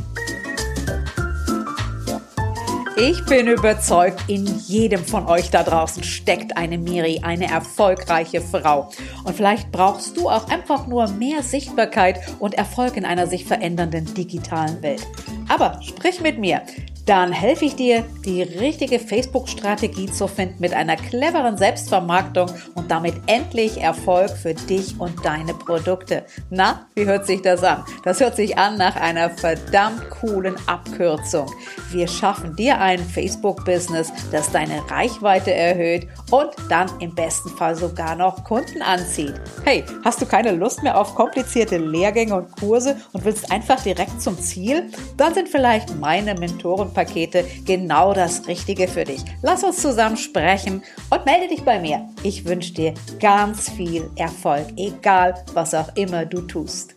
Ich 2.97 3.25
bin 3.25 3.47
überzeugt, 3.47 4.23
in 4.27 4.45
jedem 4.67 5.03
von 5.03 5.27
euch 5.27 5.49
da 5.49 5.63
draußen 5.63 6.01
steckt 6.01 6.55
eine 6.55 6.77
Miri, 6.77 7.19
eine 7.23 7.51
erfolgreiche 7.51 8.39
Frau. 8.39 8.89
Und 9.25 9.35
vielleicht 9.35 9.69
brauchst 9.73 10.15
du 10.15 10.29
auch 10.29 10.47
einfach 10.47 10.87
nur 10.87 11.05
mehr 11.09 11.43
Sichtbarkeit 11.43 12.21
und 12.39 12.53
Erfolg 12.53 12.95
in 12.95 13.03
einer 13.03 13.27
sich 13.27 13.43
verändernden 13.43 14.13
digitalen 14.13 14.81
Welt. 14.81 15.05
Aber 15.49 15.81
sprich 15.83 16.21
mit 16.21 16.37
mir. 16.37 16.61
Dann 17.05 17.31
helfe 17.31 17.65
ich 17.65 17.75
dir, 17.75 18.03
die 18.25 18.41
richtige 18.41 18.99
Facebook-Strategie 18.99 20.07
zu 20.07 20.27
finden 20.27 20.55
mit 20.59 20.73
einer 20.73 20.95
cleveren 20.95 21.57
Selbstvermarktung 21.57 22.49
und 22.73 22.89
damit 22.89 23.13
endlich 23.27 23.81
Erfolg 23.81 24.31
für 24.31 24.55
dich 24.55 24.99
und 24.99 25.23
deine 25.23 25.53
Produkte. 25.53 26.25
Na, 26.49 26.87
wie 26.95 27.05
hört 27.05 27.27
sich 27.27 27.41
das 27.43 27.63
an? 27.63 27.83
Das 28.03 28.19
hört 28.19 28.35
sich 28.35 28.57
an 28.57 28.77
nach 28.77 28.95
einer 28.95 29.29
verdammt 29.29 30.09
coolen 30.09 30.55
Abkürzung. 30.65 31.51
Wir 31.91 32.07
schaffen 32.07 32.55
dir 32.55 32.79
ein 32.79 32.99
Facebook-Business, 32.99 34.11
das 34.31 34.51
deine 34.51 34.89
Reichweite 34.89 35.53
erhöht 35.53 36.07
und 36.31 36.49
dann 36.69 36.89
im 36.99 37.13
besten 37.13 37.49
Fall 37.49 37.75
sogar 37.75 38.15
noch 38.15 38.43
Kunden 38.43 38.81
anzieht. 38.81 39.35
Hey, 39.63 39.83
hast 40.03 40.21
du 40.21 40.25
keine 40.25 40.51
Lust 40.51 40.81
mehr 40.81 40.99
auf 40.99 41.13
komplizierte 41.13 41.77
Lehrgänge 41.77 42.35
und 42.35 42.51
Kurse 42.59 42.97
und 43.13 43.23
willst 43.25 43.51
einfach 43.51 43.81
direkt 43.81 44.21
zum 44.21 44.39
Ziel? 44.39 44.89
Dann 45.17 45.33
sind 45.35 45.49
vielleicht 45.49 45.95
meine 45.99 46.33
Mentoren 46.33 46.94
Pakete 46.95 47.45
genau 47.65 48.13
das 48.13 48.47
Richtige 48.47 48.87
für 48.87 49.03
dich. 49.03 49.21
Lass 49.43 49.63
uns 49.63 49.81
zusammen 49.81 50.17
sprechen 50.17 50.81
und 51.11 51.25
melde 51.25 51.47
dich 51.49 51.63
bei 51.63 51.79
mir. 51.79 52.09
Ich 52.23 52.45
wünsche 52.45 52.73
dir 52.73 52.93
ganz 53.19 53.69
viel 53.69 54.09
Erfolg, 54.15 54.65
egal 54.77 55.45
was 55.53 55.75
auch 55.75 55.95
immer 55.95 56.25
du 56.25 56.41
tust. 56.41 56.95